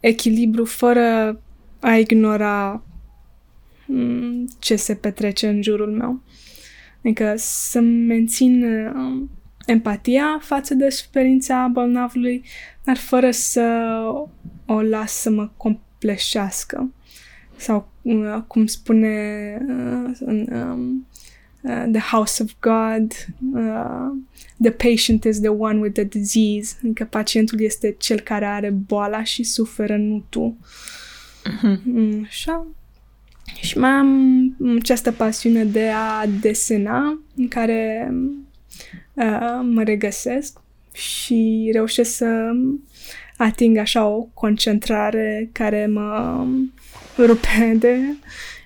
echilibru 0.00 0.64
fără 0.64 1.40
a 1.80 1.96
ignora 1.96 2.82
mm, 3.86 4.48
ce 4.58 4.76
se 4.76 4.94
petrece 4.94 5.48
în 5.48 5.62
jurul 5.62 5.90
meu. 5.90 6.20
Adică 7.04 7.34
să 7.36 7.80
mențin 7.80 8.64
um, 8.64 9.30
empatia 9.66 10.38
față 10.42 10.74
de 10.74 10.88
suferința 10.88 11.68
bolnavului, 11.72 12.44
dar 12.84 12.96
fără 12.96 13.30
să 13.30 13.98
o 14.66 14.80
las 14.80 15.12
să 15.12 15.30
mă 15.30 15.50
compleșească. 15.56 16.92
Sau, 17.56 17.88
uh, 18.02 18.38
cum 18.46 18.66
spune 18.66 19.08
uh, 19.68 20.16
în 20.20 20.46
um, 20.52 21.06
uh, 21.60 21.84
The 21.92 22.00
House 22.00 22.42
of 22.42 22.52
God, 22.60 23.12
uh, 23.54 24.16
the 24.60 24.70
patient 24.70 25.24
is 25.24 25.40
the 25.40 25.48
one 25.48 25.80
with 25.80 25.94
the 25.94 26.04
disease. 26.04 26.76
Adică 26.82 27.04
pacientul 27.04 27.60
este 27.60 27.94
cel 27.98 28.20
care 28.20 28.46
are 28.46 28.70
boala 28.70 29.22
și 29.22 29.42
suferă, 29.42 29.96
nu 29.96 30.24
tu. 30.28 30.56
Uh-huh. 31.44 32.26
Așa. 32.26 32.66
Și 33.60 33.78
mai 33.78 33.90
am 33.90 34.56
această 34.78 35.12
pasiune 35.12 35.64
de 35.64 35.90
a 35.94 36.26
desena, 36.40 37.22
în 37.36 37.48
care 37.48 38.12
uh, 39.14 39.60
mă 39.62 39.82
regăsesc 39.82 40.58
și 40.92 41.70
reușesc 41.72 42.16
să 42.16 42.50
ating 43.36 43.76
așa 43.76 44.06
o 44.06 44.20
concentrare 44.34 45.48
care 45.52 45.86
mă 45.86 46.44
rupe 47.18 47.76
de 47.78 47.98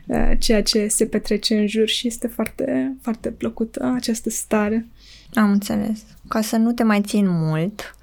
uh, 0.07 0.31
ceea 0.39 0.63
ce 0.63 0.87
se 0.87 1.07
petrece 1.07 1.59
în 1.59 1.67
jur 1.67 1.89
și 1.89 2.07
este 2.07 2.27
foarte, 2.27 2.97
foarte 3.01 3.31
plăcută 3.31 3.93
această 3.95 4.31
stare. 4.31 4.87
Am 5.35 5.51
înțeles. 5.51 6.05
Ca 6.29 6.41
să 6.41 6.57
nu 6.57 6.73
te 6.73 6.83
mai 6.83 7.01
țin 7.01 7.27
mult, 7.29 7.97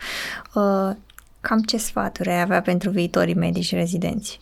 uh, 0.56 0.96
cam 1.42 1.62
ce 1.62 1.78
sfaturi 1.78 2.30
ai 2.30 2.42
avea 2.42 2.62
pentru 2.62 2.90
viitorii 2.90 3.36
medici 3.36 3.74
rezidenți? 3.74 4.40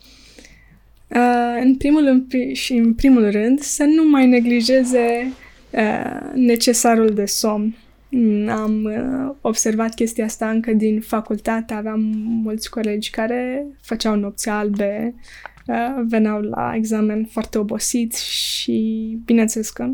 Uh, 1.08 1.62
în 1.62 1.76
primul 1.76 2.28
și 2.54 2.74
în 2.74 2.94
primul 2.94 3.32
rând 3.32 3.60
să 3.60 3.84
nu 3.84 4.10
mai 4.10 4.28
neglijeze 4.28 5.32
uh, 5.72 6.32
necesarul 6.34 7.10
de 7.10 7.26
somn. 7.26 7.76
Am 8.50 8.84
uh, 8.84 9.36
observat 9.42 9.94
chestia 9.94 10.26
asta 10.26 10.50
încă 10.50 10.72
din 10.72 11.02
facultate. 11.02 11.74
Aveam 11.74 12.00
mulți 12.44 12.70
colegi 12.70 13.10
care 13.10 13.66
făceau 13.82 14.16
nopți 14.16 14.50
albe, 14.50 15.16
uh, 15.68 16.04
veneau 16.08 16.42
la 16.42 16.74
examen 16.76 17.26
foarte 17.26 17.58
obosiți 17.58 18.30
și 18.32 19.18
bineînțeles 19.26 19.70
că 19.70 19.90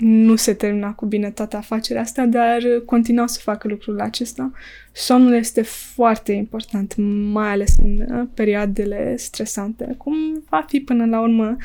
nu 0.00 0.36
se 0.36 0.52
termina 0.52 0.92
cu 0.92 1.06
bine 1.06 1.30
toată 1.30 1.56
afacerea 1.56 2.02
asta, 2.02 2.24
dar 2.24 2.62
continuau 2.84 3.26
să 3.26 3.40
facă 3.42 3.68
lucrul 3.68 4.00
acesta. 4.00 4.52
Somnul 4.92 5.32
este 5.32 5.62
foarte 5.62 6.32
important, 6.32 6.94
mai 7.32 7.48
ales 7.48 7.76
în 7.82 8.06
uh, 8.10 8.26
perioadele 8.34 9.16
stresante, 9.16 9.94
cum 9.98 10.14
va 10.48 10.64
fi 10.68 10.80
până 10.80 11.06
la 11.06 11.20
urmă 11.20 11.56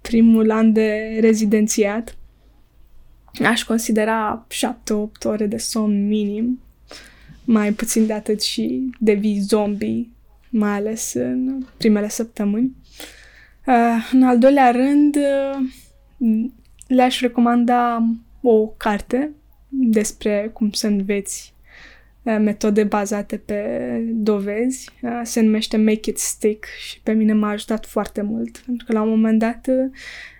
primul 0.00 0.50
an 0.50 0.72
de 0.72 1.18
rezidențiat. 1.20 2.16
Aș 3.44 3.62
considera 3.62 4.46
7-8 4.48 5.22
ore 5.22 5.46
de 5.46 5.56
somn 5.56 6.06
minim, 6.06 6.60
mai 7.44 7.72
puțin 7.72 8.06
de 8.06 8.12
atât 8.12 8.42
și 8.42 8.90
devii 8.98 9.40
zombie, 9.40 10.08
mai 10.50 10.70
ales 10.70 11.12
în 11.14 11.64
primele 11.76 12.08
săptămâni. 12.08 12.76
Uh, 13.66 14.10
în 14.12 14.22
al 14.22 14.38
doilea 14.38 14.70
rând, 14.70 15.16
uh, 15.16 16.50
le-aș 16.88 17.20
recomanda 17.20 18.08
o 18.42 18.66
carte 18.66 19.30
despre 19.68 20.50
cum 20.52 20.70
să 20.70 20.86
înveți 20.86 21.54
uh, 22.22 22.36
metode 22.40 22.84
bazate 22.84 23.36
pe 23.36 23.62
dovezi. 24.14 24.90
Uh, 25.02 25.20
se 25.22 25.40
numește 25.40 25.76
Make 25.76 26.10
It 26.10 26.18
Stick 26.18 26.64
și 26.64 27.00
pe 27.00 27.12
mine 27.12 27.32
m-a 27.32 27.48
ajutat 27.48 27.86
foarte 27.86 28.22
mult, 28.22 28.58
pentru 28.58 28.86
că 28.86 28.92
la 28.92 29.02
un 29.02 29.08
moment 29.08 29.38
dat 29.38 29.66
uh, 29.68 29.90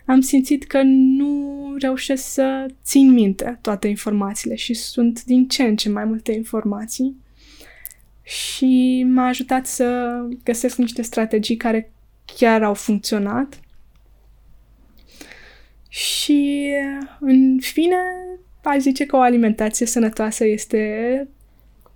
am 0.07 0.21
simțit 0.21 0.65
că 0.65 0.83
nu 0.83 1.75
reușesc 1.79 2.33
să 2.33 2.67
țin 2.85 3.13
minte 3.13 3.59
toate 3.61 3.89
informațiile 3.89 4.55
și 4.55 4.75
sunt 4.75 5.25
din 5.25 5.49
ce 5.49 5.63
în 5.63 5.77
ce 5.77 5.89
mai 5.89 6.05
multe 6.05 6.33
informații 6.33 7.17
și 8.23 9.07
m-a 9.09 9.27
ajutat 9.27 9.67
să 9.67 10.19
găsesc 10.45 10.77
niște 10.77 11.03
strategii 11.03 11.57
care 11.57 11.93
chiar 12.37 12.63
au 12.63 12.75
funcționat 12.75 13.61
și, 15.99 16.73
în 17.21 17.59
fine, 17.61 17.97
aș 18.63 18.79
zice 18.79 19.07
că 19.07 19.17
o 19.17 19.21
alimentație 19.21 19.87
sănătoasă 19.87 20.47
este 20.47 21.29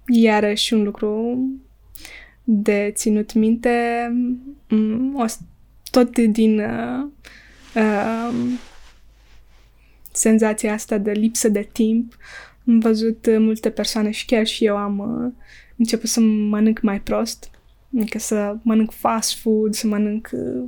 iarăși 0.06 0.74
un 0.74 0.82
lucru 0.82 1.38
de 2.44 2.90
ținut 2.94 3.32
minte, 3.32 3.70
mm, 4.68 5.14
o, 5.16 5.24
tot 5.90 6.18
din 6.18 6.58
uh, 6.58 7.06
uh, 7.74 8.34
senzația 10.12 10.72
asta 10.72 10.98
de 10.98 11.12
lipsă 11.12 11.48
de 11.48 11.68
timp. 11.72 12.16
Am 12.68 12.78
văzut 12.78 13.38
multe 13.38 13.70
persoane 13.70 14.10
și 14.10 14.26
chiar 14.26 14.46
și 14.46 14.64
eu 14.64 14.76
am 14.76 14.98
uh, 14.98 15.32
început 15.76 16.08
să 16.08 16.20
mănânc 16.20 16.80
mai 16.80 17.00
prost, 17.00 17.50
adică 17.96 18.18
să 18.18 18.56
mănânc 18.62 18.92
fast 18.92 19.38
food, 19.38 19.74
să 19.74 19.86
mănânc 19.86 20.30
uh, 20.32 20.64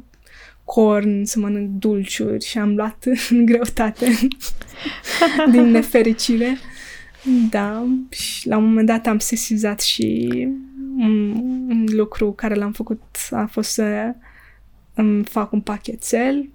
corn, 0.64 1.24
să 1.24 1.38
mănânc 1.38 1.68
dulciuri 1.68 2.44
și 2.44 2.59
am 2.59 2.74
luat 2.74 3.05
în 3.31 3.44
greutate 3.44 4.07
din 5.53 5.70
nefericire. 5.70 6.57
Da, 7.50 7.87
și 8.09 8.48
la 8.48 8.57
un 8.57 8.64
moment 8.64 8.87
dat 8.87 9.07
am 9.07 9.18
sesizat 9.18 9.81
și 9.81 10.29
un, 10.98 11.31
un 11.68 11.85
lucru 11.87 12.33
care 12.33 12.55
l-am 12.55 12.72
făcut 12.72 13.03
a 13.31 13.46
fost 13.50 13.70
să 13.70 14.14
îmi 14.94 15.24
fac 15.24 15.53
un 15.53 15.61
pachetel. 15.61 16.48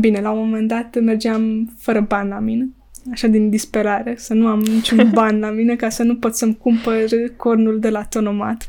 Bine, 0.00 0.20
la 0.20 0.30
un 0.30 0.38
moment 0.38 0.68
dat 0.68 1.00
mergeam 1.00 1.72
fără 1.78 2.00
bani 2.00 2.28
la 2.28 2.38
mine, 2.38 2.68
așa 3.12 3.26
din 3.26 3.50
disperare, 3.50 4.14
să 4.16 4.34
nu 4.34 4.46
am 4.46 4.60
niciun 4.60 5.10
ban 5.14 5.38
la 5.38 5.50
mine 5.50 5.76
ca 5.76 5.88
să 5.88 6.02
nu 6.02 6.16
pot 6.16 6.34
să-mi 6.34 6.56
cumpăr 6.56 7.04
cornul 7.36 7.80
de 7.80 7.88
la 7.88 8.02
tonomat. 8.02 8.68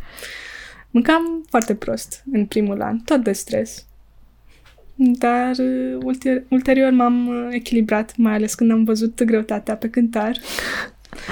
Mâncam 0.92 1.46
foarte 1.50 1.76
prost 1.76 2.24
în 2.32 2.46
primul 2.46 2.82
an, 2.82 3.00
tot 3.00 3.24
de 3.24 3.32
stres. 3.32 3.86
Dar 4.96 5.52
uh, 5.58 5.98
ulter- 6.04 6.44
ulterior 6.50 6.92
m-am 6.92 7.28
uh, 7.28 7.48
echilibrat, 7.50 8.14
mai 8.18 8.34
ales 8.34 8.54
când 8.54 8.72
am 8.72 8.84
văzut 8.84 9.24
greutatea 9.24 9.76
pe 9.76 9.90
cântar. 9.90 10.38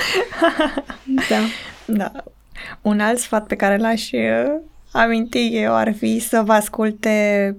da. 1.30 1.39
Da. 1.86 2.12
Un 2.82 2.99
alt 2.99 3.17
sfat 3.17 3.47
pe 3.47 3.56
care 3.56 3.78
l-aș 3.78 4.12
uh, 4.12 4.60
aminti 4.91 5.49
eu 5.58 5.73
ar 5.73 5.93
fi 5.93 6.19
să 6.19 6.41
vă 6.45 6.54
asculte 6.54 7.56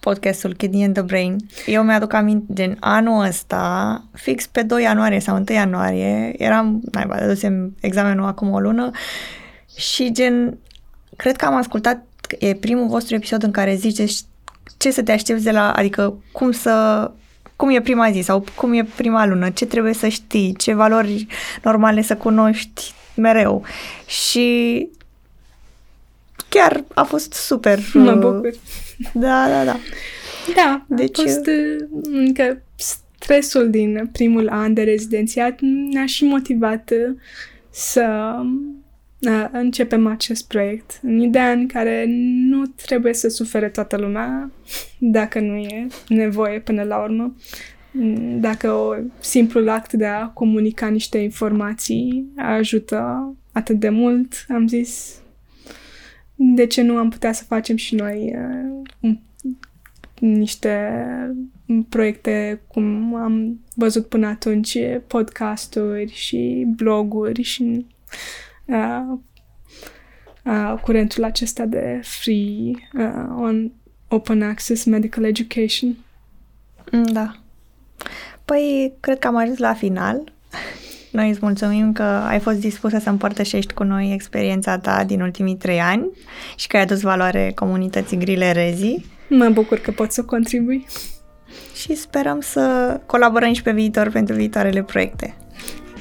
podcastul 0.00 0.54
Kidney 0.54 0.84
and 0.84 0.94
the 0.94 1.02
Brain. 1.02 1.36
Eu 1.66 1.82
mi-aduc 1.82 2.12
aminte 2.12 2.52
din 2.52 2.76
anul 2.80 3.24
ăsta, 3.24 4.04
fix 4.12 4.46
pe 4.46 4.62
2 4.62 4.82
ianuarie 4.82 5.20
sau 5.20 5.36
1 5.36 5.44
ianuarie, 5.48 6.42
eram, 6.42 6.80
naiba, 6.92 7.16
dădusem 7.16 7.76
examenul 7.80 8.26
acum 8.26 8.50
o 8.50 8.60
lună 8.60 8.90
și 9.76 10.12
gen, 10.12 10.58
cred 11.16 11.36
că 11.36 11.44
am 11.44 11.54
ascultat, 11.54 12.04
e 12.38 12.54
primul 12.54 12.86
vostru 12.86 13.14
episod 13.14 13.42
în 13.42 13.50
care 13.50 13.74
ziceți 13.74 14.24
ce 14.76 14.90
să 14.90 15.02
te 15.02 15.12
aștepți 15.12 15.44
de 15.44 15.50
la, 15.50 15.72
adică 15.72 16.22
cum 16.32 16.50
să, 16.50 17.10
cum 17.56 17.70
e 17.70 17.80
prima 17.80 18.10
zi 18.10 18.20
sau 18.20 18.44
cum 18.54 18.72
e 18.72 18.84
prima 18.96 19.26
lună, 19.26 19.50
ce 19.50 19.66
trebuie 19.66 19.94
să 19.94 20.08
știi, 20.08 20.54
ce 20.58 20.74
valori 20.74 21.26
normale 21.62 22.02
să 22.02 22.16
cunoști 22.16 22.94
mereu. 23.14 23.64
Și 24.06 24.88
chiar 26.48 26.84
a 26.94 27.02
fost 27.02 27.32
super. 27.32 27.78
Mă 27.94 28.14
bucur. 28.14 28.50
Da, 29.12 29.46
da, 29.48 29.64
da. 29.64 29.76
Da, 30.54 30.84
deci 30.86 31.18
a 31.18 31.22
fost 31.22 31.50
încă 32.02 32.62
stresul 33.20 33.70
din 33.70 34.08
primul 34.12 34.48
an 34.48 34.74
de 34.74 34.82
rezidențiat 34.82 35.60
ne-a 35.60 36.06
și 36.06 36.24
motivat 36.24 36.90
să 37.70 38.34
începem 39.52 40.06
acest 40.06 40.48
proiect 40.48 41.00
în 41.02 41.20
ideea 41.20 41.50
în 41.52 41.66
care 41.66 42.04
nu 42.48 42.66
trebuie 42.66 43.14
să 43.14 43.28
sufere 43.28 43.68
toată 43.68 43.96
lumea 43.96 44.50
dacă 44.98 45.40
nu 45.40 45.56
e 45.56 45.86
nevoie 46.08 46.60
până 46.60 46.82
la 46.82 47.02
urmă. 47.02 47.34
Dacă 48.40 48.72
o 48.72 48.94
simplul 49.18 49.68
act 49.68 49.92
de 49.92 50.06
a 50.06 50.26
comunica 50.26 50.88
niște 50.88 51.18
informații 51.18 52.32
ajută 52.36 53.34
atât 53.52 53.78
de 53.78 53.88
mult, 53.88 54.46
am 54.48 54.66
zis 54.66 55.20
de 56.34 56.66
ce 56.66 56.82
nu 56.82 56.96
am 56.96 57.08
putea 57.08 57.32
să 57.32 57.44
facem 57.44 57.76
și 57.76 57.94
noi 57.94 58.36
uh, 59.00 59.16
niște 60.20 60.94
proiecte 61.88 62.60
cum 62.68 63.14
am 63.14 63.60
văzut 63.74 64.06
până 64.06 64.26
atunci, 64.26 64.78
podcasturi 65.06 66.12
și 66.12 66.66
bloguri 66.76 67.42
și 67.42 67.86
uh, 68.70 69.18
uh, 70.44 70.80
curentul 70.80 71.24
acesta 71.24 71.64
de 71.64 72.00
free 72.02 72.70
uh, 72.94 73.34
on 73.38 73.72
open 74.08 74.42
access 74.42 74.84
medical 74.84 75.24
education. 75.24 75.96
Mm, 76.92 77.02
da. 77.02 77.36
Păi, 78.44 78.92
cred 79.00 79.18
că 79.18 79.26
am 79.26 79.36
ajuns 79.36 79.58
la 79.58 79.74
final. 79.74 80.32
Noi 81.10 81.28
îți 81.28 81.38
mulțumim 81.42 81.92
că 81.92 82.02
ai 82.02 82.38
fost 82.38 82.58
dispusă 82.58 82.98
să 82.98 83.08
împărtășești 83.08 83.74
cu 83.74 83.82
noi 83.82 84.12
experiența 84.12 84.78
ta 84.78 85.04
din 85.04 85.20
ultimii 85.20 85.56
trei 85.56 85.80
ani 85.80 86.10
și 86.56 86.66
că 86.66 86.76
ai 86.76 86.82
adus 86.82 87.00
valoare 87.00 87.52
comunității 87.54 88.18
Grile 88.18 88.52
Rezi. 88.52 89.04
Mă 89.28 89.48
bucur 89.48 89.78
că 89.78 89.90
pot 89.90 90.12
să 90.12 90.22
contribui. 90.22 90.86
Și 91.74 91.94
sperăm 91.94 92.40
să 92.40 93.00
colaborăm 93.06 93.52
și 93.52 93.62
pe 93.62 93.72
viitor 93.72 94.10
pentru 94.10 94.34
viitoarele 94.34 94.82
proiecte. 94.82 95.36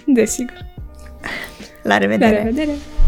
Desigur. 0.05 0.65
La 1.84 1.97
revedere! 1.97 2.32
La 2.32 2.43
revedere! 2.43 2.99